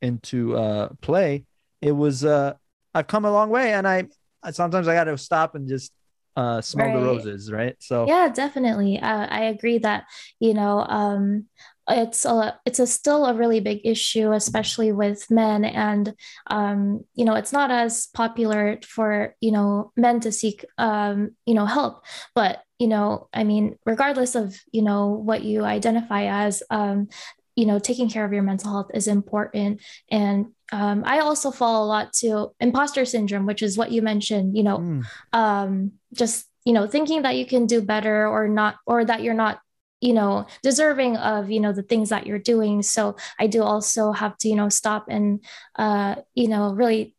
into 0.01 0.57
uh, 0.57 0.89
play, 1.01 1.45
it 1.81 1.93
was 1.93 2.25
uh, 2.25 2.55
I've 2.95 3.07
come 3.07 3.25
a 3.25 3.33
long 3.33 3.51
way, 3.51 3.73
and 3.73 3.87
I 3.87 4.07
sometimes 4.51 4.89
I 4.89 4.95
got 4.95 5.05
to 5.05 5.19
stop 5.19 5.55
and 5.55 5.69
just 5.69 5.93
uh, 6.37 6.61
smell 6.61 6.87
right. 6.87 6.97
the 6.97 7.05
roses, 7.05 7.51
right? 7.51 7.75
So 7.81 8.07
yeah, 8.07 8.29
definitely. 8.29 9.01
Uh, 9.01 9.27
I 9.29 9.45
agree 9.45 9.79
that 9.79 10.05
you 10.39 10.55
know 10.55 10.81
um, 10.81 11.47
it's 11.89 12.25
a 12.25 12.59
it's 12.65 12.79
a 12.79 12.87
still 12.87 13.27
a 13.27 13.35
really 13.35 13.61
big 13.61 13.81
issue, 13.85 14.33
especially 14.33 14.93
with 14.93 15.31
men, 15.31 15.65
and 15.65 16.15
um, 16.49 17.05
you 17.15 17.25
know 17.25 17.35
it's 17.35 17.53
not 17.53 17.71
as 17.71 18.07
popular 18.09 18.79
for 18.83 19.35
you 19.41 19.53
know 19.53 19.93
men 19.97 20.21
to 20.21 20.33
seek 20.33 20.65
um, 20.77 21.31
you 21.47 21.55
know 21.55 21.67
help, 21.67 22.05
but 22.35 22.63
you 22.79 22.89
know 22.89 23.29
I 23.33 23.45
mean 23.45 23.79
regardless 23.87 24.35
of 24.35 24.57
you 24.71 24.83
know 24.83 25.09
what 25.09 25.43
you 25.43 25.65
identify 25.65 26.47
as, 26.47 26.63
um, 26.71 27.09
you 27.57 27.67
know 27.67 27.79
taking 27.79 28.09
care 28.09 28.25
of 28.25 28.33
your 28.33 28.43
mental 28.43 28.71
health 28.71 28.91
is 28.95 29.09
important. 29.09 29.81
And 30.11 30.47
um, 30.71 31.03
i 31.07 31.21
also 31.21 31.51
fall 31.51 31.83
a 31.83 31.89
lot 31.89 32.13
to 32.13 32.51
imposter 32.61 33.07
syndrome 33.07 33.47
which 33.47 33.63
is 33.63 33.79
what 33.79 33.91
you 33.91 34.03
mentioned 34.03 34.55
you 34.55 34.63
know 34.63 34.77
mm. 34.77 35.03
um, 35.33 35.93
just 36.13 36.47
you 36.67 36.75
know 36.75 36.87
thinking 36.87 37.23
that 37.23 37.37
you 37.37 37.47
can 37.47 37.65
do 37.65 37.81
better 37.81 38.29
or 38.29 38.49
not 38.49 38.77
or 38.87 39.03
that 39.03 39.23
you're 39.23 39.33
not 39.33 39.61
you 40.01 40.13
know 40.13 40.47
deserving 40.63 41.17
of 41.17 41.51
you 41.51 41.61
know 41.61 41.73
the 41.73 41.83
things 41.83 42.09
that 42.11 42.27
you're 42.27 42.39
doing. 42.39 42.83
So 42.83 43.17
i 43.39 43.47
do 43.47 43.63
also 43.63 44.13
have 44.13 44.37
to 44.39 44.49
you 44.49 44.57
know 44.57 44.69
stop 44.69 45.07
and 45.09 45.45
uh 45.77 46.17
you 46.35 46.49
know 46.49 46.73
really 46.73 47.15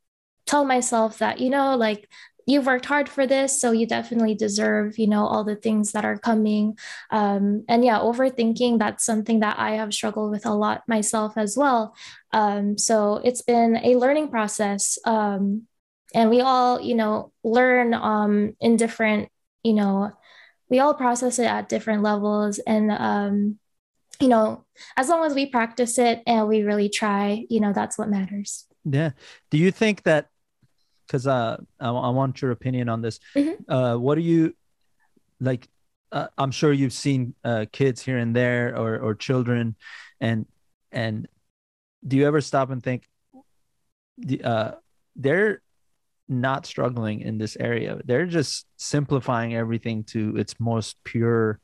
tell 0.46 0.66
myself 0.66 1.20
that 1.20 1.40
you 1.40 1.50
know 1.50 1.76
like 1.76 2.08
you've 2.48 2.66
worked 2.66 2.86
hard 2.86 3.08
for 3.08 3.28
this 3.28 3.62
so 3.62 3.72
you 3.72 3.86
definitely 3.86 4.34
deserve 4.34 4.98
you 4.98 5.06
know 5.06 5.26
all 5.28 5.44
the 5.44 5.56
things 5.56 5.92
that 5.92 6.04
are 6.04 6.18
coming. 6.18 6.78
Um, 7.12 7.64
and 7.68 7.86
yeah 7.86 8.00
overthinking 8.00 8.80
that's 8.80 9.06
something 9.06 9.42
that 9.42 9.60
i 9.60 9.72
have 9.72 9.94
struggled 9.94 10.32
with 10.32 10.46
a 10.46 10.54
lot 10.54 10.84
myself 10.88 11.38
as 11.38 11.56
well. 11.58 11.96
Um, 12.32 12.78
so 12.78 13.22
it's 13.24 13.42
been 13.42 13.78
a 13.84 13.96
learning 13.96 14.30
process 14.30 14.98
um, 15.06 15.68
and 16.16 16.30
we 16.30 16.42
all 16.42 16.82
you 16.82 16.96
know 16.96 17.32
learn 17.44 17.94
um, 17.94 18.56
in 18.60 18.78
different 18.78 19.30
you 19.64 19.74
know 19.74 20.12
we 20.70 20.80
all 20.80 20.94
process 20.94 21.40
it 21.40 21.46
at 21.46 21.70
different 21.70 22.04
levels 22.04 22.60
and 22.60 22.92
um, 22.92 23.58
you 24.20 24.28
know 24.28 24.66
as 24.98 25.10
long 25.10 25.26
as 25.26 25.34
we 25.34 25.46
practice 25.46 25.98
it 25.98 26.22
and 26.28 26.48
we 26.48 26.64
really 26.64 26.90
try 26.90 27.46
you 27.50 27.60
know 27.60 27.74
that's 27.74 27.98
what 27.98 28.10
matters 28.10 28.66
yeah 28.86 29.12
do 29.50 29.58
you 29.58 29.72
think 29.72 30.04
that 30.04 30.30
because 31.10 31.26
uh, 31.26 31.58
I, 31.80 31.90
I, 31.90 32.10
want 32.10 32.40
your 32.42 32.52
opinion 32.52 32.88
on 32.88 33.02
this. 33.02 33.20
Mm-hmm. 33.36 33.72
Uh, 33.72 33.98
what 33.98 34.16
do 34.16 34.22
you 34.22 34.56
like? 35.40 35.68
Uh, 36.12 36.28
I'm 36.38 36.52
sure 36.52 36.72
you've 36.72 36.94
seen 36.94 37.34
uh, 37.44 37.66
kids 37.72 38.04
here 38.04 38.18
and 38.18 38.36
there, 38.36 38.78
or 38.78 39.00
or 39.00 39.16
children, 39.16 39.76
and 40.22 40.46
and 40.92 41.28
do 42.06 42.16
you 42.16 42.28
ever 42.28 42.42
stop 42.42 42.70
and 42.70 42.84
think, 42.84 43.08
uh, 44.44 44.72
they're 45.16 45.62
not 46.30 46.66
struggling 46.66 47.22
in 47.22 47.38
this 47.38 47.58
area. 47.60 48.00
They're 48.06 48.26
just 48.26 48.66
simplifying 48.78 49.56
everything 49.56 50.04
to 50.06 50.38
its 50.38 50.60
most 50.60 51.04
pure, 51.04 51.60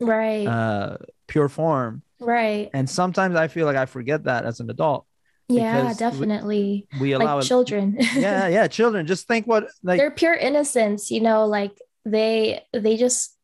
right, 0.00 0.46
uh, 0.46 0.96
pure 1.26 1.48
form, 1.48 2.02
right. 2.20 2.70
And 2.72 2.88
sometimes 2.88 3.36
I 3.36 3.48
feel 3.48 3.66
like 3.66 3.76
I 3.76 3.86
forget 3.86 4.24
that 4.24 4.44
as 4.44 4.60
an 4.60 4.70
adult 4.70 5.06
yeah 5.48 5.92
definitely 5.94 6.86
we, 6.92 7.00
we 7.00 7.12
allow 7.12 7.34
like 7.34 7.44
children 7.44 7.96
yeah 8.14 8.46
yeah 8.46 8.68
children 8.68 9.04
just 9.04 9.26
think 9.26 9.48
what 9.48 9.66
like 9.82 9.98
they're 9.98 10.08
pure 10.08 10.32
innocence 10.32 11.10
you 11.10 11.20
know 11.20 11.44
like 11.44 11.76
they 12.04 12.62
they 12.72 12.96
just 12.96 13.36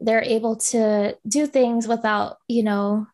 they're 0.00 0.22
able 0.22 0.56
to 0.56 1.14
do 1.28 1.46
things 1.46 1.86
without 1.86 2.38
you 2.48 2.62
know 2.62 3.06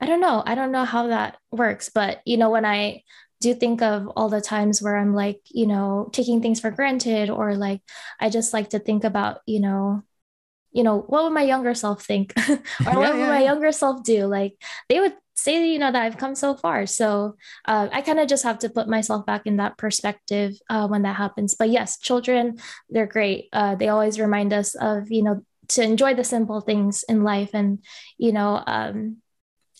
I 0.00 0.06
don't 0.06 0.20
know. 0.20 0.42
I 0.44 0.54
don't 0.54 0.72
know 0.72 0.84
how 0.84 1.08
that 1.08 1.38
works, 1.50 1.90
but 1.92 2.20
you 2.24 2.36
know, 2.36 2.50
when 2.50 2.64
I 2.64 3.02
do 3.40 3.48
you 3.48 3.54
think 3.54 3.82
of 3.82 4.08
all 4.16 4.28
the 4.28 4.40
times 4.40 4.82
where 4.82 4.96
I'm 4.96 5.14
like, 5.14 5.40
you 5.46 5.66
know, 5.66 6.10
taking 6.12 6.42
things 6.42 6.60
for 6.60 6.70
granted 6.70 7.30
or 7.30 7.54
like 7.54 7.80
I 8.20 8.30
just 8.30 8.52
like 8.52 8.70
to 8.70 8.78
think 8.78 9.04
about, 9.04 9.40
you 9.46 9.60
know, 9.60 10.02
you 10.72 10.82
know, 10.82 10.98
what 10.98 11.24
would 11.24 11.32
my 11.32 11.42
younger 11.42 11.74
self 11.74 12.04
think? 12.04 12.32
or 12.48 12.54
yeah, 12.80 12.94
what 12.96 13.12
would 13.14 13.20
yeah. 13.20 13.28
my 13.28 13.42
younger 13.42 13.72
self 13.72 14.02
do? 14.02 14.26
Like 14.26 14.60
they 14.88 15.00
would 15.00 15.14
say, 15.34 15.68
you 15.68 15.78
know, 15.78 15.92
that 15.92 16.02
I've 16.02 16.18
come 16.18 16.34
so 16.34 16.54
far. 16.54 16.86
So 16.86 17.36
uh, 17.64 17.88
I 17.92 18.02
kind 18.02 18.18
of 18.18 18.28
just 18.28 18.42
have 18.42 18.58
to 18.60 18.68
put 18.68 18.88
myself 18.88 19.24
back 19.24 19.42
in 19.46 19.58
that 19.58 19.78
perspective 19.78 20.54
uh, 20.68 20.88
when 20.88 21.02
that 21.02 21.16
happens. 21.16 21.54
But 21.54 21.70
yes, 21.70 21.98
children, 21.98 22.58
they're 22.90 23.06
great. 23.06 23.48
Uh, 23.52 23.76
they 23.76 23.88
always 23.88 24.18
remind 24.18 24.52
us 24.52 24.74
of, 24.74 25.10
you 25.10 25.22
know, 25.22 25.44
to 25.68 25.82
enjoy 25.82 26.14
the 26.14 26.24
simple 26.24 26.60
things 26.60 27.04
in 27.08 27.22
life 27.22 27.50
and, 27.54 27.84
you 28.16 28.32
know, 28.32 28.62
um, 28.66 29.18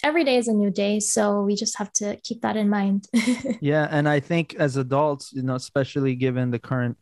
every 0.04 0.24
day 0.24 0.36
is 0.36 0.48
a 0.48 0.52
new 0.52 0.70
day 0.70 1.00
so 1.00 1.42
we 1.42 1.54
just 1.54 1.76
have 1.78 1.92
to 1.92 2.16
keep 2.22 2.42
that 2.42 2.56
in 2.56 2.68
mind 2.68 3.06
yeah 3.60 3.88
and 3.90 4.08
i 4.08 4.20
think 4.20 4.54
as 4.56 4.76
adults 4.76 5.32
you 5.32 5.42
know 5.42 5.54
especially 5.54 6.14
given 6.14 6.50
the 6.50 6.58
current 6.58 6.96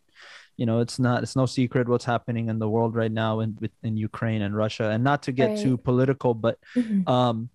you 0.57 0.65
know 0.67 0.81
it's 0.81 0.99
not 0.99 1.23
it's 1.23 1.37
no 1.37 1.47
secret 1.47 1.89
what's 1.89 2.05
happening 2.05 2.49
in 2.49 2.59
the 2.59 2.69
world 2.69 2.95
right 2.95 3.13
now 3.13 3.41
in 3.41 3.57
in 3.83 3.97
ukraine 3.97 4.43
and 4.43 4.57
russia 4.57 4.91
and 4.91 5.05
not 5.05 5.23
to 5.23 5.33
get 5.33 5.51
right. 5.51 5.59
too 5.59 5.77
political 5.77 6.35
but 6.35 6.59
mm-hmm. 6.75 7.09
um 7.09 7.49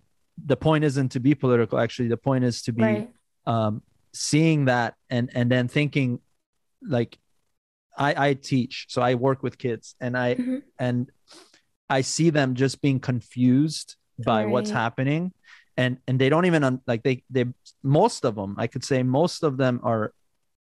the 0.46 0.56
point 0.56 0.84
isn't 0.84 1.10
to 1.10 1.20
be 1.20 1.34
political 1.34 1.78
actually 1.78 2.08
the 2.08 2.16
point 2.16 2.44
is 2.44 2.62
to 2.62 2.72
be 2.72 2.82
right. 2.82 3.10
um 3.46 3.82
seeing 4.12 4.66
that 4.66 4.94
and 5.10 5.30
and 5.34 5.50
then 5.50 5.68
thinking 5.68 6.20
like 6.86 7.18
i 7.96 8.28
i 8.28 8.34
teach 8.34 8.86
so 8.88 9.02
i 9.02 9.14
work 9.14 9.42
with 9.42 9.58
kids 9.58 9.94
and 10.00 10.16
i 10.16 10.34
mm-hmm. 10.34 10.58
and 10.78 11.10
i 11.90 12.00
see 12.00 12.30
them 12.30 12.54
just 12.54 12.80
being 12.80 13.00
confused 13.00 13.96
by 14.24 14.44
right. 14.44 14.50
what's 14.50 14.70
happening 14.70 15.32
and 15.76 15.98
and 16.06 16.18
they 16.18 16.28
don't 16.28 16.44
even 16.44 16.80
like 16.86 17.02
they 17.02 17.22
they 17.30 17.46
most 17.82 18.24
of 18.24 18.34
them 18.34 18.54
i 18.58 18.66
could 18.66 18.84
say 18.84 19.02
most 19.02 19.42
of 19.42 19.56
them 19.56 19.80
are 19.82 20.12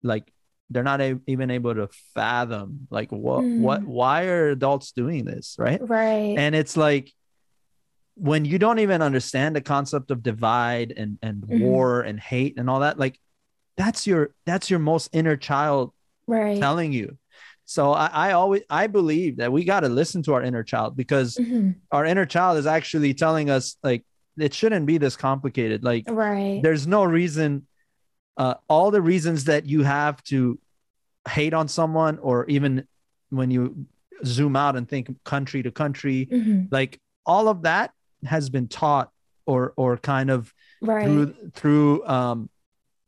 like 0.04 0.32
they're 0.70 0.84
not 0.84 1.02
a, 1.02 1.20
even 1.26 1.50
able 1.50 1.74
to 1.74 1.90
fathom 2.14 2.88
like 2.90 3.12
what 3.12 3.44
mm. 3.44 3.60
what 3.60 3.84
why 3.84 4.26
are 4.26 4.50
adults 4.50 4.92
doing 4.92 5.26
this 5.26 5.56
right 5.58 5.80
right 5.88 6.36
and 6.38 6.56
it's 6.56 6.78
like 6.78 7.12
when 8.16 8.44
you 8.44 8.60
don't 8.60 8.80
even 8.80 9.02
understand 9.02 9.56
the 9.56 9.62
concept 9.62 10.12
of 10.12 10.22
divide 10.22 10.94
and 10.96 11.18
and 11.22 11.42
mm-hmm. 11.42 11.60
war 11.60 12.02
and 12.02 12.20
hate 12.20 12.58
and 12.58 12.70
all 12.70 12.82
that 12.82 13.00
like 13.00 13.20
that's 13.78 14.06
your 14.06 14.32
that's 14.46 14.70
your 14.70 14.80
most 14.80 15.10
inner 15.14 15.38
child 15.38 15.94
right 16.28 16.60
telling 16.60 16.92
you 16.92 17.18
so 17.70 17.94
I, 17.94 18.08
I 18.08 18.32
always 18.32 18.64
I 18.68 18.88
believe 18.88 19.38
that 19.38 19.52
we 19.52 19.64
got 19.64 19.82
to 19.82 19.90
listen 19.90 20.24
to 20.24 20.34
our 20.34 20.42
inner 20.42 20.64
child 20.64 20.98
because 20.98 21.36
mm-hmm. 21.36 21.74
our 21.92 22.04
inner 22.04 22.26
child 22.26 22.58
is 22.58 22.66
actually 22.66 23.14
telling 23.14 23.52
us 23.52 23.78
like 23.84 24.04
it 24.40 24.56
shouldn't 24.56 24.88
be 24.88 24.98
this 24.98 25.16
complicated. 25.16 25.84
Like 25.84 26.06
right. 26.08 26.62
there's 26.64 26.88
no 26.88 27.04
reason 27.04 27.68
uh, 28.38 28.56
all 28.68 28.90
the 28.90 29.04
reasons 29.04 29.44
that 29.44 29.68
you 29.68 29.84
have 29.84 30.24
to 30.24 30.58
hate 31.28 31.54
on 31.54 31.68
someone 31.68 32.18
or 32.18 32.48
even 32.48 32.88
when 33.30 33.52
you 33.52 33.86
zoom 34.26 34.56
out 34.56 34.76
and 34.76 34.90
think 34.90 35.24
country 35.24 35.62
to 35.62 35.70
country 35.70 36.28
mm-hmm. 36.32 36.64
like 36.72 37.00
all 37.24 37.50
of 37.50 37.62
that 37.62 37.92
has 38.26 38.50
been 38.50 38.68
taught 38.68 39.12
or 39.46 39.74
or 39.78 39.96
kind 39.96 40.32
of 40.32 40.52
right. 40.82 41.06
through 41.06 41.36
through 41.54 42.08
um 42.08 42.50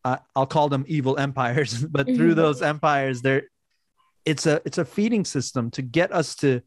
I, 0.04 0.20
will 0.36 0.46
call 0.46 0.70
them 0.70 0.86
evil 0.88 1.18
empires 1.18 1.84
but 1.90 2.06
mm-hmm. 2.06 2.16
through 2.16 2.36
those 2.36 2.62
empires 2.62 3.24
there 3.24 3.48
it's 4.26 4.46
a 4.46 4.62
it's 4.66 4.78
a 4.78 4.86
feeding 4.86 5.26
system 5.26 5.72
to 5.72 5.82
get 5.82 6.12
us 6.12 6.36
to 6.36 6.62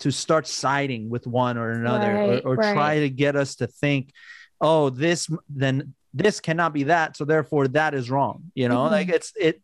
to 0.00 0.10
start 0.10 0.46
siding 0.46 1.10
with 1.10 1.26
one 1.26 1.58
or 1.58 1.70
another 1.70 2.14
right, 2.14 2.42
or, 2.44 2.52
or 2.52 2.56
right. 2.56 2.72
try 2.72 3.00
to 3.00 3.10
get 3.10 3.36
us 3.36 3.56
to 3.56 3.66
think 3.66 4.12
oh 4.60 4.90
this 4.90 5.28
then 5.48 5.94
this 6.14 6.40
cannot 6.40 6.72
be 6.72 6.84
that 6.84 7.16
so 7.16 7.24
therefore 7.24 7.68
that 7.68 7.94
is 7.94 8.10
wrong 8.10 8.44
you 8.54 8.68
know 8.68 8.80
mm-hmm. 8.80 8.92
like 8.92 9.08
it's 9.08 9.32
it 9.38 9.60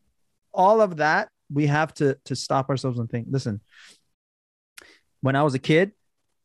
all 0.53 0.81
of 0.81 0.99
that 0.99 1.29
we 1.53 1.67
have 1.67 1.93
to 1.95 2.17
to 2.25 2.37
stop 2.37 2.69
ourselves 2.69 2.99
and 2.99 3.11
think 3.11 3.27
listen 3.31 3.61
when 5.21 5.37
i 5.37 5.43
was 5.43 5.55
a 5.55 5.59
kid 5.59 5.93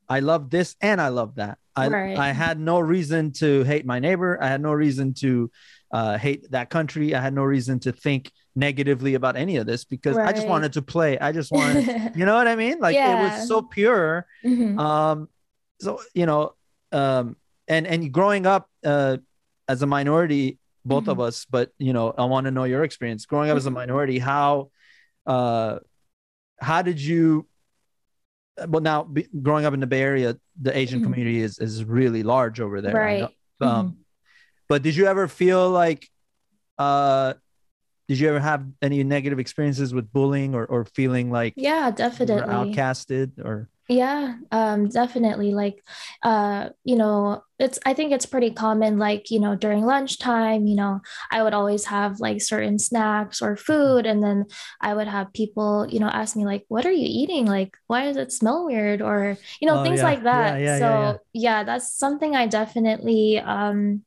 i 0.09 0.19
loved 0.19 0.51
this 0.51 0.75
and 0.81 1.01
i 1.01 1.09
loved 1.09 1.37
that 1.37 1.57
i 1.75 1.87
right. 1.87 2.17
i 2.17 2.31
had 2.31 2.59
no 2.59 2.79
reason 2.79 3.31
to 3.31 3.63
hate 3.63 3.85
my 3.85 3.99
neighbor 3.99 4.37
i 4.41 4.47
had 4.47 4.61
no 4.61 4.71
reason 4.71 5.13
to 5.13 5.49
uh, 5.91 6.17
hate 6.17 6.49
that 6.51 6.69
country. 6.69 7.13
I 7.13 7.21
had 7.21 7.33
no 7.33 7.43
reason 7.43 7.79
to 7.81 7.91
think 7.91 8.31
negatively 8.55 9.15
about 9.15 9.35
any 9.35 9.57
of 9.57 9.65
this 9.65 9.83
because 9.83 10.15
right. 10.17 10.27
I 10.27 10.33
just 10.33 10.47
wanted 10.47 10.73
to 10.73 10.81
play. 10.81 11.17
I 11.17 11.31
just 11.31 11.51
wanted, 11.51 12.11
you 12.15 12.25
know 12.25 12.35
what 12.35 12.47
I 12.47 12.55
mean? 12.55 12.79
Like 12.79 12.95
yeah. 12.95 13.19
it 13.19 13.39
was 13.39 13.47
so 13.47 13.61
pure. 13.61 14.25
Mm-hmm. 14.43 14.79
Um, 14.79 15.29
so 15.79 15.99
you 16.13 16.25
know, 16.25 16.53
um, 16.91 17.37
and 17.67 17.87
and 17.87 18.11
growing 18.11 18.45
up 18.45 18.69
uh, 18.85 19.17
as 19.67 19.81
a 19.81 19.87
minority, 19.87 20.59
both 20.85 21.03
mm-hmm. 21.03 21.11
of 21.11 21.19
us. 21.19 21.45
But 21.45 21.71
you 21.77 21.93
know, 21.93 22.13
I 22.17 22.25
want 22.25 22.45
to 22.45 22.51
know 22.51 22.65
your 22.65 22.83
experience 22.83 23.25
growing 23.25 23.49
up 23.49 23.57
as 23.57 23.65
a 23.65 23.69
mm-hmm. 23.69 23.75
minority. 23.75 24.19
How, 24.19 24.71
uh, 25.25 25.79
how 26.59 26.81
did 26.81 26.99
you? 26.99 27.47
Well, 28.67 28.81
now 28.81 29.03
be, 29.03 29.27
growing 29.41 29.65
up 29.65 29.73
in 29.73 29.79
the 29.79 29.87
Bay 29.87 30.01
Area, 30.01 30.37
the 30.61 30.77
Asian 30.77 30.99
mm-hmm. 30.99 31.11
community 31.11 31.41
is 31.41 31.57
is 31.59 31.83
really 31.83 32.23
large 32.23 32.59
over 32.59 32.81
there. 32.81 32.93
Right. 32.93 33.23
Um, 33.23 33.29
mm-hmm. 33.61 33.89
But 34.67 34.83
did 34.83 34.95
you 34.95 35.05
ever 35.07 35.27
feel 35.27 35.69
like, 35.69 36.09
uh, 36.77 37.33
did 38.11 38.19
you 38.19 38.27
ever 38.27 38.41
have 38.41 38.67
any 38.81 39.05
negative 39.05 39.39
experiences 39.39 39.93
with 39.93 40.11
bullying 40.11 40.53
or, 40.53 40.65
or 40.65 40.83
feeling 40.83 41.31
like 41.31 41.53
yeah 41.55 41.89
definitely. 41.91 42.43
outcasted 42.43 43.39
or? 43.39 43.69
Yeah 43.87 44.35
um 44.51 44.89
definitely. 44.89 45.53
Like 45.53 45.81
uh 46.21 46.71
you 46.83 46.97
know 46.97 47.41
it's 47.57 47.79
i 47.85 47.93
think 47.93 48.11
it's 48.11 48.25
pretty 48.25 48.51
common 48.51 48.99
like 48.99 49.31
you 49.31 49.39
know 49.39 49.55
during 49.55 49.85
lunchtime 49.85 50.65
you 50.65 50.75
know 50.75 50.99
i 51.29 51.43
would 51.43 51.53
always 51.53 51.85
have 51.85 52.19
like 52.19 52.41
certain 52.41 52.79
snacks 52.79 53.39
or 53.39 53.55
food 53.55 54.07
and 54.07 54.23
then 54.23 54.45
i 54.81 54.93
would 54.93 55.07
have 55.07 55.31
people 55.31 55.85
you 55.87 55.99
know 55.99 56.07
ask 56.07 56.35
me 56.35 56.43
like 56.43 56.65
what 56.67 56.85
are 56.85 56.91
you 56.91 57.07
eating? 57.07 57.45
Like 57.45 57.77
why 57.87 58.03
does 58.05 58.17
it 58.17 58.33
smell 58.33 58.65
weird? 58.65 59.01
or 59.01 59.37
you 59.61 59.67
know 59.67 59.79
oh, 59.79 59.83
things 59.83 59.99
yeah. 59.99 60.03
like 60.03 60.23
that. 60.23 60.59
Yeah, 60.59 60.65
yeah, 60.65 60.79
so 60.79 61.19
yeah 61.31 61.63
that's 61.63 61.93
something 61.93 62.35
i 62.35 62.45
definitely 62.45 63.39
um 63.39 64.03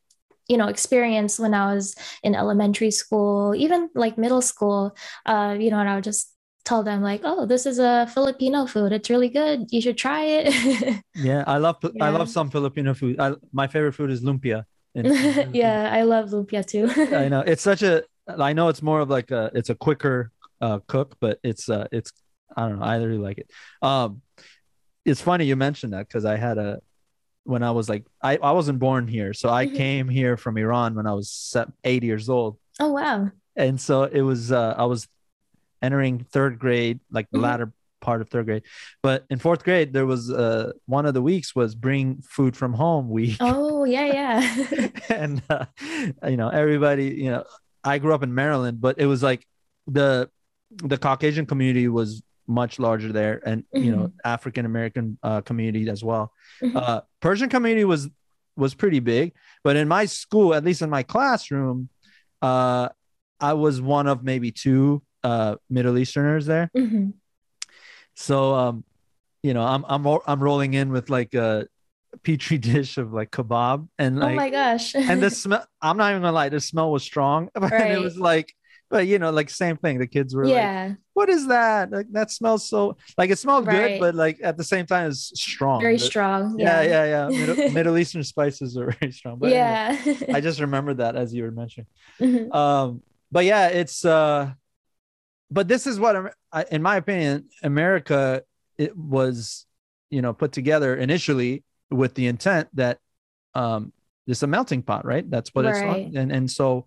you 0.48 0.56
know 0.56 0.68
experience 0.68 1.38
when 1.38 1.54
i 1.54 1.74
was 1.74 1.94
in 2.22 2.34
elementary 2.34 2.90
school 2.90 3.54
even 3.54 3.88
like 3.94 4.18
middle 4.18 4.42
school 4.42 4.94
uh 5.26 5.56
you 5.58 5.70
know 5.70 5.78
and 5.78 5.88
i 5.88 5.94
would 5.94 6.04
just 6.04 6.34
tell 6.64 6.82
them 6.82 7.02
like 7.02 7.20
oh 7.24 7.46
this 7.46 7.66
is 7.66 7.78
a 7.78 8.08
filipino 8.12 8.66
food. 8.66 8.92
It's 8.92 9.10
really 9.10 9.28
good. 9.28 9.66
You 9.70 9.80
should 9.80 9.98
try 9.98 10.24
it. 10.24 11.02
Yeah 11.14 11.44
i 11.46 11.58
love 11.58 11.76
yeah. 11.82 12.04
i 12.04 12.08
love 12.08 12.28
some 12.28 12.50
filipino 12.50 12.94
food. 12.94 13.20
I, 13.20 13.34
my 13.52 13.66
favorite 13.66 13.92
food 13.92 14.10
is 14.10 14.22
lumpia. 14.22 14.64
Yeah 15.52 15.90
i 15.92 16.02
love 16.02 16.30
lumpia 16.30 16.64
too. 16.64 16.88
I 17.14 17.28
know. 17.28 17.40
It's 17.46 17.62
such 17.62 17.82
a 17.82 18.02
i 18.38 18.52
know 18.52 18.68
it's 18.68 18.82
more 18.82 19.00
of 19.00 19.10
like 19.10 19.30
a 19.30 19.50
it's 19.54 19.70
a 19.70 19.74
quicker 19.74 20.30
uh 20.60 20.78
cook 20.86 21.16
but 21.20 21.38
it's 21.42 21.68
uh 21.68 21.86
it's 21.92 22.12
i 22.56 22.68
don't 22.68 22.78
know. 22.78 22.84
I 22.84 22.96
really 22.96 23.18
like 23.18 23.38
it. 23.38 23.50
Um 23.82 24.22
it's 25.04 25.20
funny 25.20 25.44
you 25.44 25.56
mentioned 25.56 25.92
that 25.92 26.08
because 26.08 26.24
i 26.24 26.36
had 26.36 26.56
a 26.56 26.80
when 27.44 27.62
I 27.62 27.70
was 27.70 27.88
like, 27.88 28.04
I, 28.22 28.36
I 28.38 28.52
wasn't 28.52 28.78
born 28.78 29.06
here. 29.06 29.32
So 29.32 29.48
I 29.50 29.66
mm-hmm. 29.66 29.76
came 29.76 30.08
here 30.08 30.36
from 30.36 30.56
Iran 30.56 30.94
when 30.94 31.06
I 31.06 31.12
was 31.12 31.56
eight 31.84 32.02
years 32.02 32.28
old. 32.28 32.58
Oh, 32.80 32.90
wow. 32.92 33.30
And 33.56 33.80
so 33.80 34.04
it 34.04 34.22
was, 34.22 34.50
uh, 34.50 34.74
I 34.76 34.86
was 34.86 35.06
entering 35.80 36.20
third 36.24 36.58
grade, 36.58 37.00
like 37.10 37.30
the 37.30 37.36
mm-hmm. 37.36 37.44
latter 37.44 37.72
part 38.00 38.20
of 38.20 38.28
third 38.28 38.46
grade. 38.46 38.62
But 39.02 39.24
in 39.30 39.38
fourth 39.38 39.62
grade, 39.62 39.92
there 39.92 40.06
was 40.06 40.30
uh, 40.30 40.72
one 40.86 41.06
of 41.06 41.14
the 41.14 41.22
weeks 41.22 41.54
was 41.54 41.74
bring 41.74 42.22
food 42.22 42.56
from 42.56 42.72
home 42.72 43.08
week. 43.08 43.36
Oh, 43.40 43.84
yeah, 43.96 44.06
yeah. 44.06 44.88
and, 45.08 45.42
uh, 45.48 45.66
you 46.26 46.36
know, 46.36 46.48
everybody, 46.48 47.06
you 47.06 47.30
know, 47.30 47.44
I 47.84 47.98
grew 47.98 48.14
up 48.14 48.22
in 48.22 48.34
Maryland, 48.34 48.80
but 48.80 48.98
it 48.98 49.06
was 49.06 49.22
like 49.22 49.46
the, 49.86 50.30
the 50.70 50.98
Caucasian 50.98 51.46
community 51.46 51.88
was 51.88 52.22
much 52.46 52.78
larger 52.78 53.12
there 53.12 53.40
and 53.46 53.62
mm-hmm. 53.62 53.84
you 53.84 53.92
know 53.92 54.04
mm-hmm. 54.04 54.18
african 54.24 54.66
american 54.66 55.18
uh, 55.22 55.40
community 55.40 55.88
as 55.88 56.04
well 56.04 56.32
mm-hmm. 56.62 56.76
uh, 56.76 57.00
persian 57.20 57.48
community 57.48 57.84
was 57.84 58.08
was 58.56 58.74
pretty 58.74 59.00
big 59.00 59.32
but 59.62 59.76
in 59.76 59.88
my 59.88 60.04
school 60.04 60.54
at 60.54 60.64
least 60.64 60.82
in 60.82 60.90
my 60.90 61.02
classroom 61.02 61.88
uh, 62.42 62.88
i 63.40 63.52
was 63.52 63.80
one 63.80 64.06
of 64.06 64.22
maybe 64.22 64.50
two 64.50 65.02
uh, 65.22 65.56
middle 65.70 65.96
easterners 65.98 66.46
there 66.46 66.70
mm-hmm. 66.76 67.10
so 68.14 68.54
um, 68.54 68.84
you 69.42 69.54
know 69.54 69.62
i'm 69.62 69.84
i'm 69.88 70.06
i'm 70.26 70.40
rolling 70.42 70.74
in 70.74 70.90
with 70.90 71.10
like 71.10 71.34
a 71.34 71.66
petri 72.22 72.58
dish 72.70 72.98
of 72.98 73.12
like 73.12 73.30
kebab 73.30 73.88
and 73.98 74.18
like 74.18 74.32
oh 74.32 74.36
my 74.36 74.50
gosh 74.50 74.94
and 74.94 75.22
the 75.22 75.30
smell 75.42 75.64
i'm 75.82 75.96
not 75.96 76.10
even 76.10 76.22
gonna 76.22 76.32
lie 76.32 76.48
the 76.48 76.60
smell 76.60 76.90
was 76.90 77.02
strong 77.02 77.48
right. 77.56 77.92
it 77.92 78.00
was 78.00 78.16
like 78.16 78.54
but 78.90 79.06
you 79.06 79.18
know, 79.18 79.30
like 79.30 79.50
same 79.50 79.76
thing. 79.76 79.98
The 79.98 80.06
kids 80.06 80.34
were 80.34 80.44
yeah. 80.44 80.88
like, 80.88 80.96
"What 81.14 81.28
is 81.28 81.48
that? 81.48 81.90
Like 81.90 82.06
that 82.12 82.30
smells 82.30 82.68
so 82.68 82.96
like 83.18 83.30
it 83.30 83.38
smelled 83.38 83.66
right. 83.66 83.88
good, 83.88 84.00
but 84.00 84.14
like 84.14 84.38
at 84.42 84.56
the 84.56 84.64
same 84.64 84.86
time, 84.86 85.10
it's 85.10 85.32
strong. 85.40 85.80
Very 85.80 85.96
but, 85.96 86.04
strong. 86.04 86.58
Yeah, 86.58 86.82
yeah, 86.82 87.04
yeah. 87.04 87.28
yeah. 87.28 87.46
Middle, 87.46 87.70
Middle, 87.72 87.98
Eastern 87.98 88.24
spices 88.24 88.76
are 88.76 88.90
very 89.00 89.12
strong. 89.12 89.38
But 89.38 89.50
yeah, 89.50 89.96
anyway, 90.04 90.32
I 90.34 90.40
just 90.40 90.60
remembered 90.60 90.98
that 90.98 91.16
as 91.16 91.34
you 91.34 91.44
were 91.44 91.50
mentioning. 91.50 91.86
Mm-hmm. 92.20 92.52
Um, 92.52 93.02
but 93.32 93.44
yeah, 93.44 93.68
it's 93.68 94.04
uh, 94.04 94.52
but 95.50 95.68
this 95.68 95.86
is 95.86 95.98
what, 95.98 96.34
in 96.70 96.82
my 96.82 96.96
opinion, 96.96 97.48
America 97.62 98.42
it 98.76 98.96
was, 98.96 99.66
you 100.10 100.22
know, 100.22 100.32
put 100.32 100.52
together 100.52 100.96
initially 100.96 101.64
with 101.90 102.14
the 102.14 102.26
intent 102.26 102.68
that 102.74 102.98
um 103.54 103.92
it's 104.26 104.42
a 104.42 104.46
melting 104.46 104.82
pot, 104.82 105.04
right? 105.04 105.28
That's 105.28 105.54
what 105.54 105.64
right. 105.64 106.06
it's 106.06 106.16
and 106.16 106.32
and 106.32 106.50
so 106.50 106.86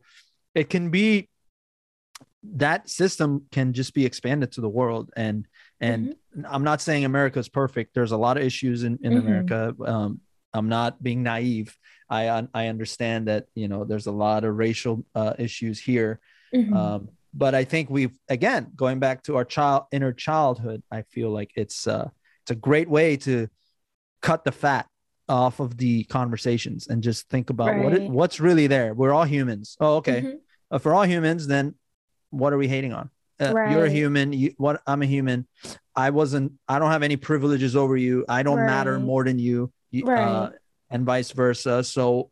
it 0.55 0.69
can 0.69 0.89
be 0.89 1.29
that 2.55 2.89
system 2.89 3.43
can 3.51 3.73
just 3.73 3.93
be 3.93 4.05
expanded 4.05 4.51
to 4.51 4.62
the 4.62 4.69
world 4.69 5.12
and 5.15 5.47
and 5.81 6.10
mm-hmm. 6.10 6.45
i'm 6.47 6.63
not 6.63 6.81
saying 6.81 7.05
america 7.05 7.39
is 7.39 7.49
perfect 7.49 7.93
there's 7.93 8.12
a 8.12 8.17
lot 8.17 8.38
of 8.38 8.43
issues 8.43 8.83
in, 8.83 8.97
in 9.01 9.13
mm-hmm. 9.13 9.27
america 9.27 9.75
um, 9.86 10.19
i'm 10.53 10.69
not 10.69 11.01
being 11.01 11.23
naive 11.23 11.75
i 12.10 12.47
i 12.53 12.67
understand 12.67 13.27
that 13.27 13.45
you 13.55 13.67
know 13.67 13.83
there's 13.83 14.07
a 14.07 14.12
lot 14.12 14.43
of 14.43 14.55
racial 14.55 15.03
uh, 15.15 15.33
issues 15.38 15.79
here 15.79 16.19
mm-hmm. 16.53 16.73
um, 16.73 17.10
but 17.33 17.53
i 17.53 17.63
think 17.63 17.89
we've 17.89 18.17
again 18.29 18.71
going 18.75 18.99
back 18.99 19.23
to 19.23 19.36
our 19.36 19.45
child 19.45 19.83
inner 19.91 20.13
childhood 20.13 20.81
i 20.91 21.01
feel 21.03 21.29
like 21.29 21.51
it's 21.55 21.88
uh 21.88 22.07
it's 22.43 22.51
a 22.51 22.55
great 22.55 22.89
way 22.89 23.17
to 23.17 23.47
cut 24.21 24.43
the 24.43 24.51
fat 24.51 24.88
off 25.29 25.60
of 25.60 25.77
the 25.77 26.05
conversations 26.05 26.88
and 26.88 27.03
just 27.03 27.27
think 27.29 27.49
about 27.49 27.69
right. 27.69 27.83
what 27.83 27.93
it, 27.93 28.10
what's 28.10 28.39
really 28.39 28.67
there 28.67 28.93
we're 28.93 29.13
all 29.13 29.25
humans 29.25 29.75
oh 29.81 29.97
okay 29.97 30.21
mm-hmm. 30.21 30.38
uh, 30.71 30.79
for 30.79 30.93
all 30.93 31.03
humans 31.03 31.47
then 31.47 31.75
what 32.30 32.54
are 32.54 32.58
we 32.58 32.68
hating 32.68 32.94
on? 32.94 33.10
Uh, 33.40 33.54
right. 33.54 33.72
You're 33.72 33.86
a 33.86 33.90
human. 33.90 34.34
You, 34.34 34.54
what 34.58 34.82
I'm 34.88 35.02
a 35.02 35.06
human. 35.06 35.48
I 35.96 36.10
wasn't. 36.10 36.54
I 36.68 36.80
don't 36.80 36.92
have 36.92 37.04
any 37.04 37.18
privileges 37.18 37.76
over 37.76 37.96
you. 37.96 38.26
I 38.28 38.44
don't 38.44 38.58
right. 38.58 38.66
matter 38.66 39.00
more 39.00 39.24
than 39.24 39.38
you, 39.40 39.72
right. 40.04 40.22
uh, 40.22 40.50
and 40.90 41.06
vice 41.06 41.32
versa. 41.32 41.84
So 41.84 42.32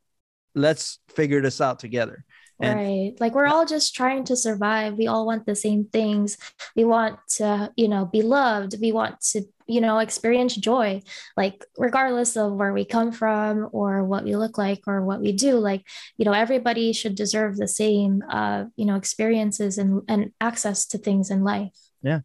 let's 0.55 0.99
figure 1.09 1.41
this 1.41 1.61
out 1.61 1.79
together. 1.79 2.25
And 2.59 2.79
right. 2.79 3.13
Like 3.19 3.35
we're 3.35 3.47
all 3.47 3.65
just 3.65 3.95
trying 3.95 4.23
to 4.25 4.35
survive. 4.35 4.97
We 4.97 5.07
all 5.07 5.25
want 5.25 5.45
the 5.45 5.55
same 5.55 5.85
things. 5.85 6.37
We 6.75 6.85
want 6.85 7.19
to, 7.37 7.71
you 7.75 7.87
know, 7.87 8.05
be 8.05 8.21
loved. 8.21 8.79
We 8.79 8.91
want 8.93 9.19
to, 9.31 9.43
you 9.67 9.81
know, 9.81 9.99
experience 9.99 10.55
joy. 10.55 11.01
Like 11.35 11.65
regardless 11.77 12.37
of 12.37 12.53
where 12.53 12.71
we 12.71 12.85
come 12.85 13.11
from 13.11 13.67
or 13.73 14.05
what 14.05 14.23
we 14.23 14.35
look 14.37 14.57
like 14.57 14.83
or 14.87 15.03
what 15.03 15.19
we 15.19 15.33
do, 15.33 15.57
like, 15.57 15.83
you 16.17 16.23
know, 16.23 16.31
everybody 16.31 16.93
should 16.93 17.15
deserve 17.15 17.57
the 17.57 17.67
same 17.67 18.23
uh, 18.29 18.65
you 18.77 18.85
know, 18.85 18.95
experiences 18.95 19.77
and 19.77 20.01
and 20.07 20.31
access 20.39 20.85
to 20.87 20.97
things 20.97 21.29
in 21.29 21.43
life. 21.43 21.75
Yeah. 22.01 22.21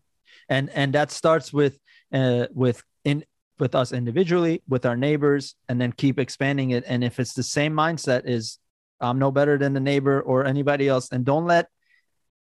And 0.49 0.71
and 0.71 0.93
that 0.95 1.11
starts 1.11 1.53
with 1.53 1.79
uh 2.13 2.47
with 2.53 2.83
in 3.05 3.25
with 3.59 3.75
us 3.75 3.93
individually, 3.93 4.63
with 4.69 4.87
our 4.87 4.97
neighbors, 4.97 5.57
and 5.69 5.81
then 5.81 5.93
keep 5.93 6.21
expanding 6.21 6.71
it. 6.71 6.85
And 6.87 7.03
if 7.03 7.19
it's 7.19 7.35
the 7.35 7.43
same 7.43 7.75
mindset 7.75 8.23
is 8.27 8.60
I'm 9.01 9.19
no 9.19 9.31
better 9.31 9.59
than 9.59 9.73
the 9.73 9.81
neighbor 9.81 10.21
or 10.21 10.45
anybody 10.45 10.89
else. 10.89 11.11
And 11.11 11.25
don't 11.25 11.47
let 11.47 11.69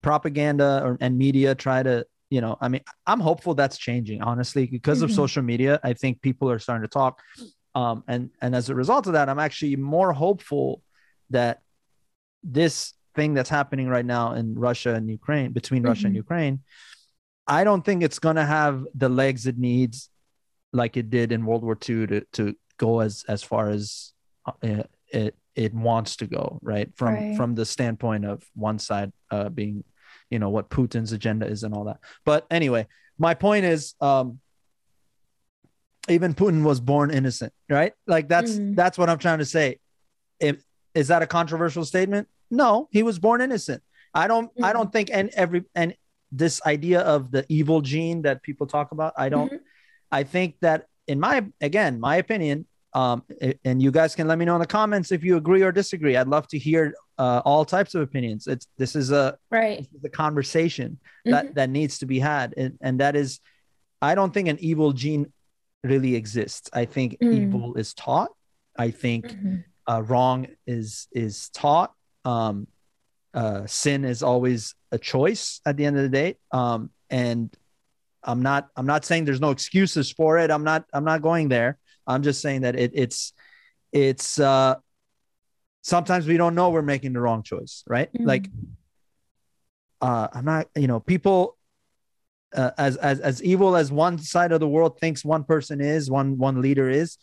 propaganda 0.02 0.82
or, 0.84 0.98
and 1.02 1.18
media 1.18 1.56
try 1.56 1.84
to, 1.84 2.06
you 2.30 2.41
know, 2.41 2.58
I 2.62 2.70
mean, 2.70 2.82
I'm 3.06 3.20
hopeful 3.20 3.56
that's 3.56 3.78
changing, 3.78 4.22
honestly, 4.22 4.65
because 4.65 5.00
mm-hmm. 5.00 5.06
of 5.06 5.12
social 5.12 5.44
media. 5.44 5.80
I 5.84 5.94
think 5.94 6.22
people 6.22 6.50
are 6.50 6.60
starting 6.60 6.84
to 6.84 6.88
talk. 6.88 7.22
Um, 7.74 8.04
and, 8.08 8.30
and 8.41 8.56
as 8.56 8.70
a 8.70 8.76
result 8.76 9.08
of 9.08 9.13
that, 9.13 9.30
I'm 9.30 9.39
actually 9.39 9.76
more 9.76 10.13
hopeful 10.13 10.82
that 11.32 11.62
this 12.44 12.94
thing 13.15 13.34
that's 13.34 13.50
happening 13.50 13.88
right 13.88 14.06
now 14.06 14.34
in 14.34 14.56
Russia 14.56 14.94
and 14.94 15.10
Ukraine, 15.10 15.52
between 15.52 15.82
mm-hmm. 15.82 15.89
Russia 15.89 16.08
and 16.08 16.13
mm-hmm. 16.13 16.18
Ukraine, 16.18 16.60
I 17.48 17.63
don't 17.63 17.84
think 17.84 18.04
it's 18.04 18.20
going 18.20 18.38
to 18.38 18.46
have 18.46 18.86
the 18.96 19.10
legs 19.10 19.46
it 19.46 19.58
needs 19.58 20.10
like 20.74 20.98
it 20.98 21.10
did 21.10 21.32
in 21.32 21.46
World 21.46 21.63
War 21.63 21.78
II 21.78 22.08
to, 22.08 22.22
to 22.34 22.56
go 22.78 23.00
as, 23.00 23.24
as 23.28 23.44
far 23.44 23.70
as 23.70 24.13
uh, 24.46 24.84
it 25.08 25.36
it 25.56 25.74
wants 25.74 26.18
to 26.18 26.28
go 26.28 26.60
right 26.62 26.89
from 26.96 27.13
right. 27.13 27.38
from 27.38 27.56
the 27.56 27.65
standpoint 27.65 28.26
of 28.26 28.44
one 28.56 28.80
side 28.80 29.12
uh, 29.32 29.50
being 29.50 29.84
you 30.30 30.39
know 30.39 30.50
what 30.50 30.70
putin's 30.70 31.12
agenda 31.12 31.46
is 31.46 31.63
and 31.63 31.74
all 31.74 31.86
that 31.86 32.00
but 32.26 32.46
anyway 32.52 32.86
my 33.18 33.34
point 33.34 33.65
is 33.65 33.96
um 34.02 34.39
even 36.10 36.34
putin 36.34 36.63
was 36.63 36.80
born 36.80 37.12
innocent 37.12 37.54
right 37.70 37.94
like 38.08 38.28
that's 38.28 38.54
mm. 38.54 38.76
that's 38.76 38.98
what 38.98 39.10
i'm 39.10 39.18
trying 39.18 39.39
to 39.39 39.46
say 39.46 39.80
if, 40.39 40.63
is 40.94 41.08
that 41.08 41.22
a 41.22 41.28
controversial 41.28 41.86
statement 41.86 42.28
no 42.52 42.88
he 42.91 43.04
was 43.04 43.20
born 43.20 43.41
innocent 43.41 43.82
i 44.13 44.28
don't 44.28 44.56
mm. 44.58 44.63
i 44.63 44.74
don't 44.74 44.91
think 44.91 45.10
and 45.12 45.30
every 45.36 45.63
and 45.74 45.96
this 46.32 46.62
idea 46.65 47.02
of 47.02 47.32
the 47.32 47.46
evil 47.50 47.82
gene 47.82 48.24
that 48.24 48.41
people 48.44 48.68
talk 48.68 48.91
about 48.91 49.13
i 49.18 49.30
don't 49.30 49.52
mm-hmm. 49.52 49.63
i 50.12 50.24
think 50.24 50.56
that 50.62 50.88
in 51.08 51.20
my 51.20 51.46
again 51.62 52.00
my 52.00 52.18
opinion 52.18 52.65
um, 52.95 53.23
and 53.65 53.81
you 53.81 53.91
guys 53.91 54.15
can 54.15 54.25
let 54.27 54.38
me 54.38 54.45
know 54.45 54.55
in 54.55 54.62
the 54.62 54.65
comments 54.65 55.12
if 55.12 55.21
you 55.21 55.36
agree 55.36 55.62
or 55.62 55.71
disagree. 55.71 56.15
I'd 56.15 56.29
love 56.29 56.47
to 56.47 56.58
hear 56.58 56.95
uh, 57.17 57.41
all 57.43 57.65
types 57.65 57.93
of 57.93 58.01
opinions. 58.01 58.47
It's 58.47 58.67
this 58.77 58.95
is 58.95 59.12
a 59.12 59.38
right 59.51 59.86
the 60.01 60.10
conversation 60.10 60.97
that 61.25 61.45
mm-hmm. 61.45 61.53
that 61.55 61.69
needs 61.69 61.99
to 61.99 62.05
be 62.05 62.19
had, 62.19 62.53
and, 62.55 62.77
and 62.79 63.01
that 63.01 63.17
is, 63.17 63.41
I 64.01 64.15
don't 64.15 64.34
think 64.34 64.47
an 64.47 64.58
evil 64.62 64.93
gene 64.93 65.31
really 65.84 66.15
exists. 66.15 66.69
I 66.71 66.86
think 66.86 67.17
mm. 67.19 67.34
evil 67.34 67.75
is 67.75 67.93
taught. 67.93 68.31
I 68.77 68.91
think 68.91 69.27
mm-hmm. 69.27 69.55
uh, 69.88 69.99
wrong 69.99 70.47
is 70.65 71.10
is 71.12 71.49
taught. 71.49 71.93
Um, 72.23 72.67
uh, 73.34 73.67
sin 73.67 74.05
is 74.05 74.23
always 74.23 74.73
a 74.93 74.97
choice 74.97 75.60
at 75.65 75.75
the 75.75 75.86
end 75.86 75.97
of 75.97 76.03
the 76.03 76.10
day. 76.10 76.38
Um, 76.53 76.91
and 77.10 77.53
I'm 78.23 78.41
not 78.41 78.69
I'm 78.77 78.86
not 78.86 79.03
saying 79.03 79.25
there's 79.25 79.41
no 79.41 79.51
excuses 79.51 80.13
for 80.13 80.38
it. 80.38 80.49
I'm 80.49 80.63
not 80.63 80.86
I'm 80.93 81.03
not 81.03 81.21
going 81.21 81.49
there. 81.49 81.77
I'm 82.08 82.24
just 82.24 82.41
saying 82.41 82.62
that 82.62 82.76
it, 82.76 82.91
it's 82.94 83.34
it's 83.91 84.39
uh 84.39 84.76
sometimes 85.82 86.28
we 86.28 86.38
don't 86.38 86.56
know 86.56 86.70
we're 86.70 86.82
making 86.82 87.13
the 87.13 87.22
wrong 87.22 87.44
choice, 87.44 87.84
right? 87.88 88.12
Mm-hmm. 88.13 88.26
Like 88.26 88.50
uh 90.02 90.28
I'm 90.34 90.46
not, 90.46 90.68
you 90.76 90.88
know, 90.88 91.00
people 91.00 91.58
uh, 92.54 92.72
as 92.78 92.96
as 92.98 93.20
as 93.20 93.44
evil 93.44 93.76
as 93.76 93.91
one 93.91 94.18
side 94.18 94.52
of 94.52 94.60
the 94.60 94.68
world 94.68 95.00
thinks 95.00 95.26
one 95.26 95.44
person 95.44 95.82
is, 95.82 96.10
one 96.10 96.38
one 96.38 96.62
leader 96.62 96.89
is, 96.89 97.18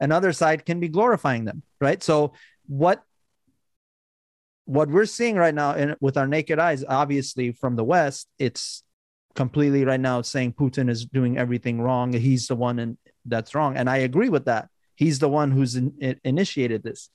another 0.00 0.32
side 0.32 0.64
can 0.64 0.80
be 0.80 0.88
glorifying 0.88 1.44
them, 1.44 1.62
right? 1.80 2.02
So 2.02 2.32
what 2.66 3.02
what 4.64 4.90
we're 4.90 5.06
seeing 5.06 5.36
right 5.36 5.54
now 5.54 5.74
in, 5.74 5.96
with 6.00 6.16
our 6.16 6.26
naked 6.26 6.58
eyes, 6.58 6.84
obviously 6.86 7.52
from 7.52 7.76
the 7.76 7.84
West, 7.84 8.28
it's 8.38 8.82
completely 9.34 9.84
right 9.84 10.00
now 10.00 10.20
saying 10.20 10.52
Putin 10.52 10.90
is 10.90 11.06
doing 11.06 11.38
everything 11.38 11.80
wrong. 11.80 12.12
He's 12.12 12.48
the 12.48 12.56
one 12.56 12.78
in, 12.78 12.98
that's 13.28 13.54
wrong. 13.54 13.76
And 13.76 13.88
I 13.88 13.98
agree 13.98 14.28
with 14.28 14.46
that. 14.46 14.68
He's 14.98 15.20
the 15.20 15.28
one 15.28 15.52
who's 15.52 15.76
in, 15.76 16.20
initiated 16.24 16.82
this. 16.82 17.08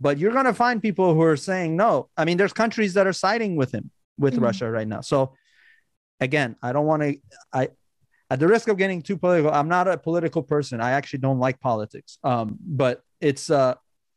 But 0.00 0.18
you're 0.18 0.32
going 0.32 0.46
to 0.46 0.52
find 0.52 0.82
people 0.82 1.14
who 1.14 1.22
are 1.22 1.36
saying 1.36 1.76
no. 1.76 2.08
I 2.16 2.24
mean, 2.24 2.36
there's 2.36 2.52
countries 2.52 2.94
that 2.94 3.06
are 3.06 3.12
siding 3.12 3.54
with 3.54 3.72
him, 3.72 3.92
with 4.18 4.34
mm-hmm. 4.34 4.44
Russia 4.44 4.68
right 4.68 4.88
now. 4.88 5.00
So 5.00 5.34
again, 6.20 6.56
I 6.60 6.72
don't 6.72 6.86
want 6.86 7.02
to, 7.02 7.16
I, 7.52 7.68
at 8.28 8.40
the 8.40 8.48
risk 8.48 8.66
of 8.66 8.78
getting 8.78 9.00
too 9.00 9.16
political, 9.16 9.52
I'm 9.52 9.68
not 9.68 9.86
a 9.86 9.96
political 9.96 10.42
person. 10.42 10.80
I 10.80 10.90
actually 10.90 11.20
don't 11.20 11.38
like 11.38 11.60
politics. 11.60 12.18
Um, 12.24 12.58
but 12.60 13.02
it's, 13.20 13.48
uh, 13.48 13.76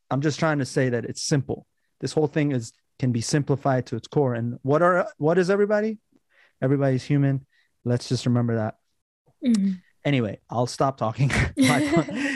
I'm 0.09 0.21
just 0.21 0.39
trying 0.39 0.57
to 0.57 0.65
say 0.65 0.89
that 0.89 1.05
it's 1.05 1.21
simple. 1.21 1.67
This 2.01 2.13
whole 2.13 2.27
thing 2.27 2.51
is 2.51 2.73
can 2.97 3.11
be 3.11 3.21
simplified 3.21 3.85
to 3.85 3.95
its 3.95 4.07
core. 4.07 4.33
And 4.33 4.57
what 4.63 4.81
are 4.81 5.07
what 5.17 5.37
is 5.37 5.51
everybody? 5.51 5.99
Everybody's 6.61 7.03
human. 7.03 7.45
Let's 7.85 8.09
just 8.09 8.25
remember 8.25 8.55
that. 8.55 8.75
Mm-hmm 9.45 9.73
anyway 10.09 10.35
i'll 10.49 10.71
stop 10.77 10.97
talking. 10.97 11.31
My, 11.57 11.79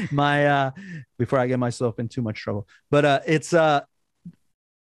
my 0.11 0.35
uh 0.45 0.71
before 1.17 1.39
i 1.39 1.47
get 1.47 1.59
myself 1.67 1.93
in 2.01 2.07
too 2.07 2.21
much 2.21 2.37
trouble. 2.39 2.67
But 2.93 3.03
uh 3.11 3.19
it's 3.35 3.51
uh 3.53 3.81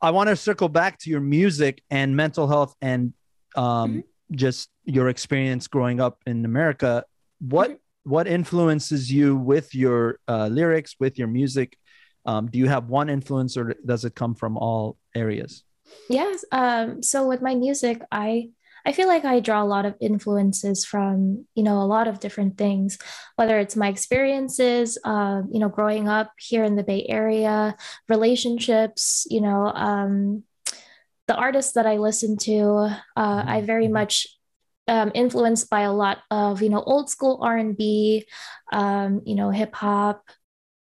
i 0.08 0.10
want 0.12 0.30
to 0.30 0.36
circle 0.36 0.70
back 0.70 1.00
to 1.00 1.10
your 1.10 1.24
music 1.40 1.82
and 1.90 2.16
mental 2.16 2.48
health 2.48 2.74
and 2.82 3.14
um 3.56 3.66
mm-hmm. 3.66 4.00
just 4.44 4.70
your 4.84 5.08
experience 5.10 5.68
growing 5.68 6.00
up 6.00 6.16
in 6.26 6.46
america. 6.46 6.92
What 7.40 7.70
mm-hmm. 7.72 8.10
what 8.14 8.26
influences 8.28 9.12
you 9.12 9.36
with 9.52 9.74
your 9.84 10.20
uh, 10.28 10.48
lyrics 10.48 10.92
with 11.00 11.18
your 11.20 11.30
music? 11.40 11.70
Um, 12.28 12.44
do 12.52 12.58
you 12.62 12.68
have 12.76 12.84
one 13.02 13.10
influence 13.18 13.58
or 13.58 13.76
does 13.92 14.06
it 14.06 14.14
come 14.16 14.34
from 14.36 14.58
all 14.58 14.98
areas? 15.24 15.64
Yes 16.10 16.46
um 16.52 17.02
so 17.02 17.28
with 17.32 17.42
my 17.42 17.56
music 17.56 17.98
i 18.12 18.50
I 18.86 18.92
feel 18.92 19.08
like 19.08 19.26
I 19.26 19.40
draw 19.40 19.64
a 19.64 19.66
lot 19.66 19.86
of 19.86 19.96
influences 20.00 20.86
from, 20.86 21.46
you 21.56 21.64
know, 21.64 21.82
a 21.82 21.90
lot 21.90 22.08
of 22.08 22.20
different 22.20 22.58
things, 22.58 23.00
whether 23.36 23.60
it's 23.60 23.76
my 23.76 23.88
experiences, 23.88 25.00
uh, 25.04 25.42
you 25.52 25.60
know, 25.60 25.70
growing 25.70 26.08
up 26.08 26.32
here 26.38 26.64
in 26.64 26.76
the 26.76 26.84
Bay 26.84 27.06
Area, 27.10 27.76
relationships, 28.08 29.26
you 29.30 29.42
know, 29.42 29.72
um, 29.74 30.44
the 31.28 31.36
artists 31.36 31.74
that 31.74 31.88
I 31.88 31.98
listen 31.98 32.38
to, 32.38 32.90
uh, 33.18 33.44
I 33.48 33.62
very 33.62 33.86
mm-hmm. 33.86 33.94
much 33.94 34.28
um, 34.88 35.12
influenced 35.16 35.70
by 35.70 35.82
a 35.82 35.94
lot 35.94 36.20
of, 36.30 36.62
you 36.62 36.70
know, 36.70 36.84
old 36.84 37.10
school 37.10 37.40
R&B, 37.42 38.26
um, 38.72 39.22
you 39.26 39.34
know, 39.34 39.50
hip 39.50 39.74
hop, 39.74 40.30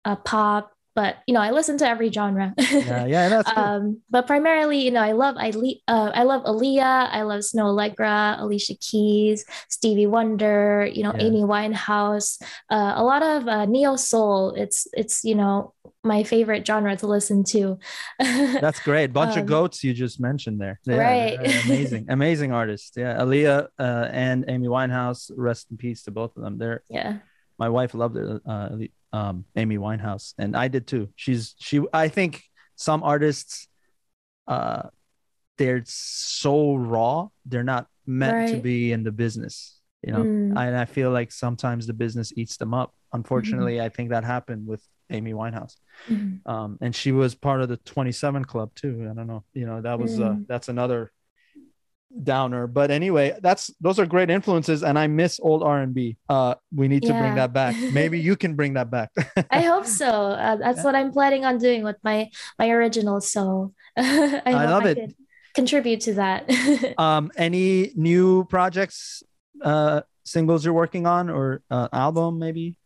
uh, 0.04 0.16
pop, 0.16 0.73
but 0.94 1.16
you 1.26 1.34
know 1.34 1.40
i 1.40 1.50
listen 1.50 1.78
to 1.78 1.88
every 1.88 2.10
genre. 2.10 2.54
Yeah 2.74 3.06
yeah 3.06 3.28
that's 3.28 3.50
um 3.56 4.00
but 4.10 4.26
primarily 4.26 4.78
you 4.78 4.90
know 4.90 5.00
i 5.00 5.12
love 5.12 5.36
i 5.38 5.50
uh, 5.88 6.10
i 6.14 6.22
love 6.22 6.42
aaliyah 6.44 7.08
i 7.10 7.22
love 7.22 7.40
snoh 7.40 7.70
aalegra 7.72 8.40
alicia 8.40 8.74
keys 8.80 9.44
stevie 9.68 10.06
wonder 10.06 10.88
you 10.92 11.02
know 11.02 11.12
yeah. 11.14 11.24
amy 11.24 11.42
winehouse 11.42 12.42
uh, 12.70 12.94
a 12.96 13.04
lot 13.04 13.22
of 13.22 13.48
uh, 13.48 13.66
neo 13.66 13.96
soul. 13.96 14.54
It's 14.56 14.86
it's 14.92 15.24
you 15.24 15.34
know 15.34 15.74
my 16.02 16.22
favorite 16.22 16.66
genre 16.66 16.96
to 16.96 17.06
listen 17.06 17.44
to. 17.44 17.78
That's 18.18 18.80
great. 18.80 19.12
Bunch 19.12 19.36
um, 19.36 19.40
of 19.40 19.46
goats 19.46 19.82
you 19.84 19.92
just 19.92 20.20
mentioned 20.20 20.60
there. 20.60 20.80
Yeah, 20.84 20.96
right. 20.96 21.64
amazing 21.64 22.06
amazing 22.16 22.52
artists. 22.52 22.96
Yeah 22.96 23.18
aaliyah 23.18 23.68
uh, 23.78 24.08
and 24.10 24.44
amy 24.48 24.68
winehouse 24.68 25.30
rest 25.36 25.70
in 25.70 25.76
peace 25.76 26.02
to 26.04 26.10
both 26.10 26.36
of 26.36 26.42
them. 26.42 26.58
They're 26.58 26.82
yeah. 26.88 27.18
my 27.58 27.68
wife 27.68 27.94
loved 27.94 28.16
it 28.16 28.40
uh, 28.46 28.68
um, 29.14 29.44
Amy 29.54 29.78
Winehouse, 29.78 30.34
and 30.38 30.56
I 30.56 30.66
did 30.66 30.88
too. 30.88 31.08
She's 31.14 31.54
she. 31.58 31.80
I 31.92 32.08
think 32.08 32.42
some 32.74 33.04
artists, 33.04 33.68
uh, 34.48 34.88
they're 35.56 35.84
so 35.86 36.74
raw. 36.74 37.28
They're 37.46 37.62
not 37.62 37.86
meant 38.06 38.34
right. 38.34 38.50
to 38.50 38.60
be 38.60 38.90
in 38.90 39.04
the 39.04 39.12
business, 39.12 39.80
you 40.02 40.12
know. 40.12 40.24
Mm. 40.24 40.58
And 40.58 40.76
I 40.76 40.84
feel 40.84 41.12
like 41.12 41.30
sometimes 41.30 41.86
the 41.86 41.92
business 41.92 42.32
eats 42.36 42.56
them 42.56 42.74
up. 42.74 42.92
Unfortunately, 43.12 43.74
mm-hmm. 43.74 43.86
I 43.86 43.88
think 43.90 44.10
that 44.10 44.24
happened 44.24 44.66
with 44.66 44.82
Amy 45.10 45.32
Winehouse, 45.32 45.76
mm-hmm. 46.08 46.50
um, 46.50 46.78
and 46.80 46.92
she 46.92 47.12
was 47.12 47.36
part 47.36 47.62
of 47.62 47.68
the 47.68 47.76
Twenty 47.78 48.10
Seven 48.10 48.44
Club 48.44 48.74
too. 48.74 49.08
I 49.08 49.14
don't 49.14 49.28
know, 49.28 49.44
you 49.52 49.66
know, 49.66 49.80
that 49.80 50.00
was 50.00 50.18
uh, 50.18 50.24
mm. 50.24 50.40
uh, 50.40 50.44
that's 50.48 50.68
another 50.68 51.12
downer. 52.22 52.66
But 52.66 52.90
anyway 52.90 53.36
that's 53.40 53.72
those 53.80 53.98
are 53.98 54.06
great 54.06 54.30
influences 54.30 54.82
and 54.82 54.98
i 54.98 55.06
miss 55.06 55.40
old 55.42 55.62
r&b 55.62 56.16
uh 56.28 56.54
we 56.74 56.88
need 56.88 57.02
to 57.02 57.08
yeah. 57.08 57.20
bring 57.20 57.34
that 57.34 57.52
back. 57.52 57.76
Maybe 57.92 58.20
you 58.20 58.36
can 58.36 58.54
bring 58.54 58.74
that 58.74 58.90
back. 58.90 59.10
I 59.50 59.62
hope 59.62 59.86
so. 59.86 60.06
Uh, 60.06 60.56
that's 60.56 60.78
yeah. 60.78 60.84
what 60.84 60.94
i'm 60.94 61.12
planning 61.12 61.44
on 61.44 61.58
doing 61.58 61.82
with 61.82 61.96
my 62.04 62.30
my 62.58 62.70
original 62.70 63.20
so 63.20 63.72
i, 63.96 64.42
I 64.46 64.66
love 64.66 64.84
I 64.84 64.90
it. 64.90 65.16
contribute 65.54 66.00
to 66.02 66.14
that. 66.14 66.50
Um 66.98 67.32
any 67.36 67.92
new 67.96 68.44
projects 68.44 69.22
uh 69.62 70.02
singles 70.24 70.64
you're 70.64 70.74
working 70.74 71.06
on 71.06 71.28
or 71.28 71.62
uh, 71.70 71.88
album 71.92 72.38
maybe 72.38 72.78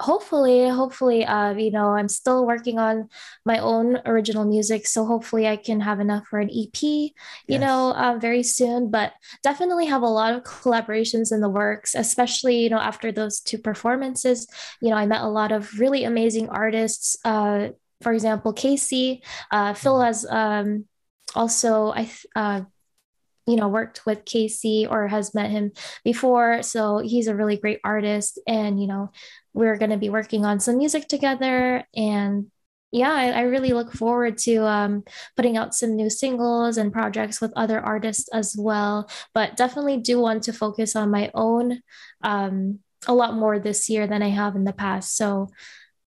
hopefully 0.00 0.68
hopefully 0.68 1.24
uh 1.24 1.52
you 1.52 1.70
know 1.70 1.88
i'm 1.88 2.08
still 2.08 2.46
working 2.46 2.78
on 2.78 3.08
my 3.46 3.58
own 3.58 3.96
original 4.04 4.44
music 4.44 4.86
so 4.86 5.06
hopefully 5.06 5.48
i 5.48 5.56
can 5.56 5.80
have 5.80 6.00
enough 6.00 6.26
for 6.26 6.38
an 6.38 6.50
ep 6.50 6.82
you 6.82 7.10
yes. 7.48 7.60
know 7.60 7.92
uh, 7.92 8.18
very 8.20 8.42
soon 8.42 8.90
but 8.90 9.14
definitely 9.42 9.86
have 9.86 10.02
a 10.02 10.06
lot 10.06 10.34
of 10.34 10.42
collaborations 10.42 11.32
in 11.32 11.40
the 11.40 11.48
works 11.48 11.94
especially 11.94 12.58
you 12.58 12.68
know 12.68 12.78
after 12.78 13.10
those 13.10 13.40
two 13.40 13.56
performances 13.56 14.46
you 14.82 14.90
know 14.90 14.96
i 14.96 15.06
met 15.06 15.22
a 15.22 15.28
lot 15.28 15.50
of 15.50 15.78
really 15.80 16.04
amazing 16.04 16.48
artists 16.50 17.16
uh 17.24 17.68
for 18.02 18.12
example 18.12 18.52
casey 18.52 19.22
uh 19.50 19.72
phil 19.72 19.94
mm-hmm. 19.94 20.04
has 20.04 20.26
um 20.28 20.84
also 21.34 21.90
i 21.92 22.10
uh 22.34 22.60
you 23.46 23.56
know 23.56 23.68
worked 23.68 24.04
with 24.04 24.24
casey 24.24 24.86
or 24.86 25.06
has 25.06 25.34
met 25.34 25.50
him 25.50 25.72
before 26.04 26.62
so 26.62 26.98
he's 26.98 27.28
a 27.28 27.34
really 27.34 27.56
great 27.56 27.80
artist 27.84 28.38
and 28.46 28.80
you 28.80 28.88
know 28.88 29.10
we're 29.56 29.76
going 29.76 29.90
to 29.90 29.96
be 29.96 30.10
working 30.10 30.44
on 30.44 30.60
some 30.60 30.76
music 30.76 31.08
together. 31.08 31.82
And 31.96 32.50
yeah 32.92 33.12
I, 33.12 33.30
I 33.30 33.40
really 33.42 33.72
look 33.72 33.92
forward 33.92 34.38
to 34.38 34.64
um, 34.64 35.02
putting 35.34 35.56
out 35.56 35.74
some 35.74 35.96
new 35.96 36.08
singles 36.08 36.76
and 36.76 36.92
projects 36.92 37.40
with 37.40 37.52
other 37.56 37.80
artists 37.80 38.28
as 38.32 38.54
well. 38.56 39.10
But 39.34 39.56
definitely 39.56 39.96
do 39.96 40.20
want 40.20 40.44
to 40.44 40.52
focus 40.52 40.94
on 40.94 41.10
my 41.10 41.30
own 41.34 41.80
um, 42.22 42.80
a 43.06 43.14
lot 43.14 43.34
more 43.34 43.58
this 43.58 43.88
year 43.88 44.06
than 44.06 44.22
i 44.22 44.28
have 44.28 44.56
in 44.56 44.64
the 44.64 44.72
past. 44.72 45.16
So 45.16 45.48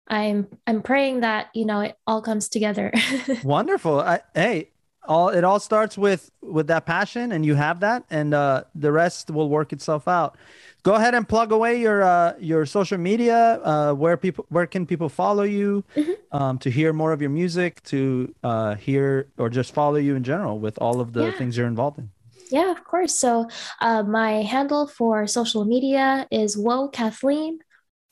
i'm 0.07 0.47
i'm 0.65 0.81
praying 0.81 1.19
that 1.19 1.49
you 1.53 1.65
know 1.65 1.81
it 1.81 1.95
all 2.07 2.21
comes 2.21 2.49
together. 2.49 2.91
Wonderful. 3.43 3.99
I, 3.99 4.21
hey 4.33 4.71
all 5.07 5.29
it 5.29 5.43
all 5.43 5.59
starts 5.59 5.97
with 5.97 6.29
with 6.41 6.67
that 6.67 6.85
passion 6.85 7.31
and 7.31 7.45
you 7.45 7.55
have 7.55 7.79
that 7.79 8.03
and 8.09 8.33
uh 8.33 8.63
the 8.75 8.91
rest 8.91 9.31
will 9.31 9.49
work 9.49 9.71
itself 9.73 10.07
out 10.07 10.38
go 10.83 10.95
ahead 10.95 11.13
and 11.13 11.27
plug 11.27 11.51
away 11.51 11.79
your 11.79 12.03
uh, 12.03 12.33
your 12.39 12.65
social 12.65 12.97
media. 12.97 13.59
Uh, 13.63 13.93
where 13.93 14.17
people 14.17 14.45
where 14.49 14.67
can 14.67 14.85
people 14.85 15.09
follow 15.09 15.43
you 15.43 15.83
mm-hmm. 15.95 16.12
um, 16.31 16.57
to 16.59 16.69
hear 16.69 16.93
more 16.93 17.12
of 17.12 17.21
your 17.21 17.29
music, 17.29 17.83
to 17.83 18.33
uh, 18.43 18.75
hear 18.75 19.27
or 19.38 19.49
just 19.49 19.73
follow 19.73 19.97
you 19.97 20.15
in 20.15 20.23
general 20.23 20.59
with 20.59 20.77
all 20.79 21.01
of 21.01 21.13
the 21.13 21.25
yeah. 21.25 21.38
things 21.38 21.57
you're 21.57 21.67
involved 21.67 21.99
in. 21.99 22.09
Yeah, 22.51 22.71
of 22.71 22.83
course. 22.83 23.13
So 23.13 23.47
uh, 23.79 24.03
my 24.03 24.41
handle 24.41 24.88
for 24.88 25.27
social 25.27 25.65
media 25.65 26.27
is 26.31 26.57
Whoa 26.57 26.88
Kathleen. 26.88 27.59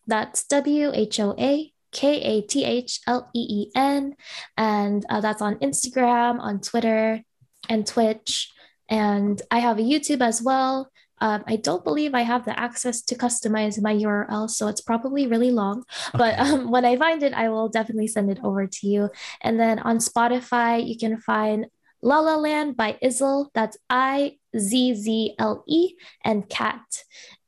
That's 0.05 0.43
W 0.45 0.91
H 0.93 1.19
O 1.19 1.35
A 1.37 1.73
K 1.97 2.21
A 2.21 2.41
T 2.41 2.63
H 2.63 2.99
L 3.07 3.27
E 3.33 3.45
E 3.49 3.71
N. 3.75 4.15
And 4.55 5.03
uh, 5.09 5.19
that's 5.19 5.41
on 5.41 5.55
Instagram, 5.55 6.39
on 6.39 6.61
Twitter, 6.61 7.23
and 7.69 7.87
Twitch. 7.87 8.51
And 8.87 9.41
I 9.49 9.59
have 9.59 9.79
a 9.79 9.81
YouTube 9.81 10.21
as 10.21 10.39
well. 10.41 10.91
Um, 11.19 11.43
I 11.47 11.55
don't 11.55 11.83
believe 11.83 12.13
I 12.13 12.21
have 12.21 12.45
the 12.45 12.57
access 12.57 13.01
to 13.01 13.15
customize 13.15 13.81
my 13.81 13.95
URL, 13.95 14.47
so 14.47 14.67
it's 14.67 14.81
probably 14.81 15.25
really 15.25 15.49
long. 15.49 15.83
Okay. 16.13 16.19
But 16.19 16.39
um, 16.39 16.69
when 16.69 16.85
I 16.85 16.95
find 16.95 17.23
it, 17.23 17.33
I 17.33 17.49
will 17.49 17.67
definitely 17.67 18.05
send 18.05 18.29
it 18.29 18.39
over 18.43 18.67
to 18.67 18.87
you. 18.87 19.09
And 19.41 19.59
then 19.59 19.79
on 19.79 19.97
Spotify, 19.97 20.87
you 20.87 20.95
can 20.95 21.17
find 21.17 21.65
La 22.03 22.19
La 22.19 22.35
Land 22.35 22.77
by 22.77 22.99
Izzle. 23.01 23.49
That's 23.55 23.77
I 23.89 24.37
Z 24.55 24.93
Z 24.93 25.33
L 25.39 25.63
E 25.67 25.95
and 26.23 26.47
Kat. 26.47 26.85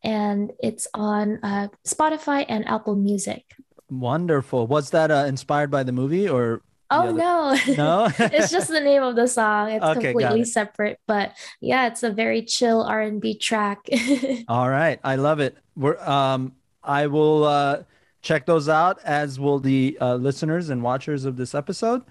And 0.04 0.52
it's 0.60 0.88
on 0.96 1.38
uh, 1.44 1.68
Spotify 1.86 2.46
and 2.50 2.68
Apple 2.68 2.96
Music. 2.96 3.46
Wonderful. 3.90 4.68
Was 4.68 4.92
that 4.92 5.12
uh, 5.12 5.26
inspired 5.28 5.72
by 5.72 5.84
the 5.84 5.92
movie 5.92 6.28
or 6.30 6.62
Oh 6.92 7.12
no. 7.12 7.56
No. 7.76 8.10
it's 8.20 8.52
just 8.52 8.68
the 8.68 8.82
name 8.82 9.04
of 9.04 9.16
the 9.16 9.28
song. 9.28 9.72
It's 9.72 9.86
okay, 9.86 10.12
completely 10.12 10.44
separate, 10.44 11.00
but 11.06 11.34
yeah, 11.62 11.88
it's 11.88 12.02
a 12.02 12.10
very 12.10 12.42
chill 12.42 12.82
R&B 12.82 13.38
track. 13.38 13.88
All 14.48 14.70
right. 14.70 15.00
I 15.04 15.16
love 15.16 15.40
it. 15.40 15.58
We're 15.76 15.98
um 16.00 16.54
I 16.84 17.08
will 17.08 17.44
uh 17.44 17.84
check 18.22 18.46
those 18.46 18.68
out 18.68 19.00
as 19.04 19.40
will 19.40 19.60
the 19.60 19.98
uh, 20.02 20.16
listeners 20.16 20.70
and 20.70 20.82
watchers 20.82 21.26
of 21.26 21.38
this 21.38 21.54
episode. 21.54 22.04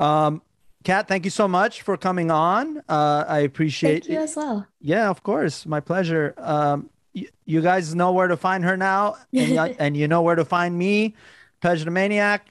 Um 0.00 0.42
Kat, 0.84 1.06
thank 1.08 1.24
you 1.24 1.30
so 1.30 1.46
much 1.46 1.82
for 1.82 1.96
coming 1.98 2.30
on. 2.30 2.78
Uh 2.88 3.24
I 3.28 3.40
appreciate 3.40 4.04
Thank 4.04 4.12
you 4.12 4.20
it. 4.20 4.22
as 4.24 4.36
well. 4.36 4.66
Yeah, 4.80 5.10
of 5.10 5.22
course. 5.22 5.66
My 5.66 5.80
pleasure. 5.80 6.32
Um 6.38 6.88
you 7.12 7.60
guys 7.62 7.94
know 7.94 8.12
where 8.12 8.28
to 8.28 8.36
find 8.36 8.64
her 8.64 8.76
now 8.76 9.16
and, 9.32 9.76
and 9.78 9.96
you 9.96 10.08
know 10.08 10.22
where 10.22 10.36
to 10.36 10.44
find 10.44 10.76
me, 10.76 11.14
the 11.60 11.90
Maniac 11.90 12.48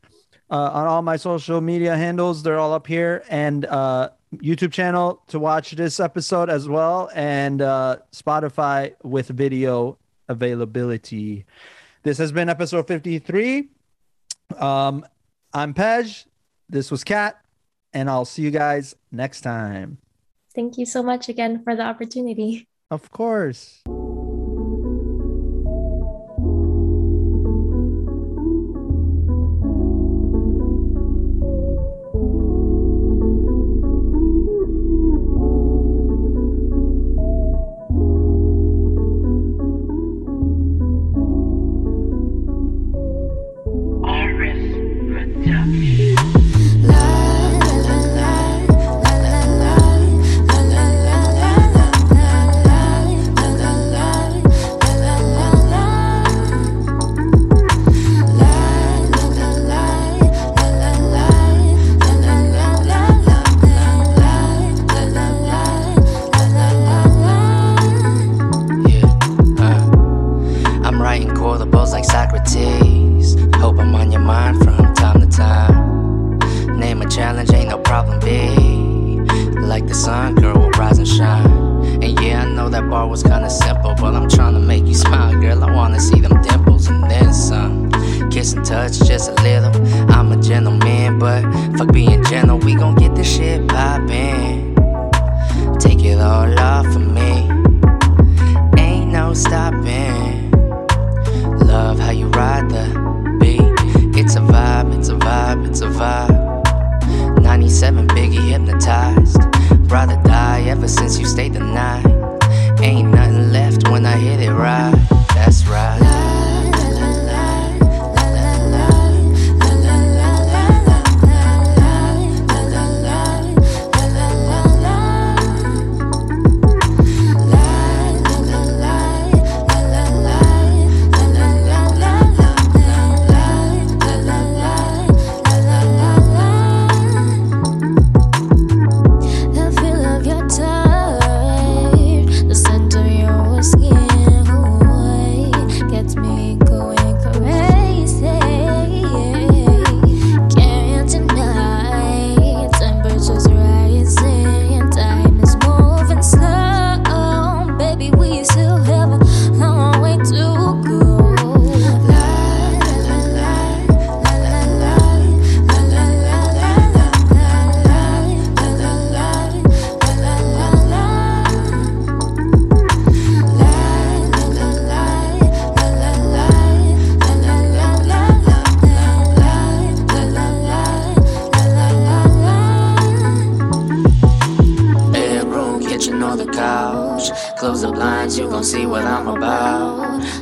uh, 0.50 0.72
on 0.74 0.88
all 0.88 1.02
my 1.02 1.18
social 1.18 1.62
media 1.62 1.96
handles. 1.96 2.44
They're 2.44 2.60
all 2.60 2.74
up 2.74 2.88
here 2.88 3.24
and 3.30 3.66
uh, 3.66 4.10
YouTube 4.36 4.72
channel 4.72 5.22
to 5.28 5.40
watch 5.40 5.72
this 5.72 6.00
episode 6.00 6.50
as 6.50 6.68
well, 6.68 7.10
and 7.14 7.62
uh, 7.62 7.98
Spotify 8.12 8.94
with 9.04 9.30
video 9.30 9.98
availability. 10.28 11.46
This 12.04 12.18
has 12.18 12.32
been 12.32 12.50
episode 12.50 12.88
53. 12.88 13.70
Um, 14.58 15.06
I'm 15.54 15.74
Pej. 15.74 16.26
This 16.70 16.92
was 16.92 17.04
Kat, 17.04 17.40
and 17.94 18.10
I'll 18.10 18.26
see 18.26 18.42
you 18.42 18.52
guys 18.52 18.96
next 19.12 19.42
time. 19.42 19.98
Thank 20.54 20.78
you 20.78 20.86
so 20.86 21.04
much 21.04 21.30
again 21.30 21.64
for 21.64 21.76
the 21.76 21.84
opportunity. 21.84 22.68
Of 22.90 23.12
course. 23.12 23.84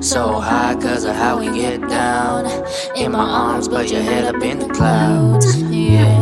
So 0.06 0.40
high, 0.40 0.76
cause 0.76 1.04
of 1.04 1.16
how 1.16 1.40
we 1.40 1.48
get 1.48 1.82
down. 1.90 2.46
In 2.96 3.14
my 3.14 3.28
arms, 3.28 3.68
but 3.68 3.90
your 3.90 4.04
head 4.04 4.24
up 4.24 4.40
in 4.44 4.60
the 4.60 4.70
clouds. 4.70 5.60
Yeah. 5.64 6.22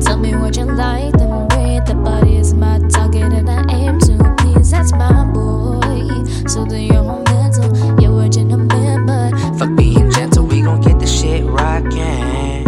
Tell 0.00 0.18
me 0.18 0.36
what 0.36 0.54
you 0.58 0.66
like, 0.66 1.12
the 1.12 1.48
way 1.56 1.80
the 1.86 1.94
body 1.94 2.36
is 2.36 2.52
my 2.52 2.78
target, 2.90 3.32
and 3.32 3.48
I 3.48 3.64
aim 3.72 3.98
to 4.00 4.34
please. 4.36 4.70
That's 4.70 4.92
my 4.92 5.24
boy. 5.32 6.26
So 6.46 6.66
do 6.66 6.76
your 6.76 6.98
own 6.98 7.24
mental, 7.24 8.02
your 8.02 8.20
original 8.20 8.58
man, 8.58 9.06
but 9.06 9.32
for 9.56 9.66
being 9.74 10.10
gentle, 10.10 10.44
we 10.44 10.60
gon' 10.60 10.82
get 10.82 11.00
the 11.00 11.06
shit 11.06 11.42
rockin'. 11.42 12.64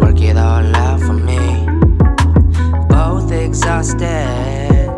Work 0.00 0.22
it 0.22 0.38
all 0.38 0.74
out 0.74 1.00
for 1.00 1.12
me. 1.12 1.66
Both 2.88 3.30
exhausted, 3.30 4.88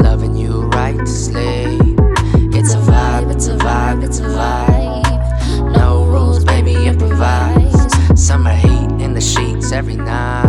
loving 0.00 0.36
you 0.36 0.62
right 0.68 0.96
to 0.96 1.06
sleep. 1.06 1.65
Every 9.76 9.94
night. 9.94 10.45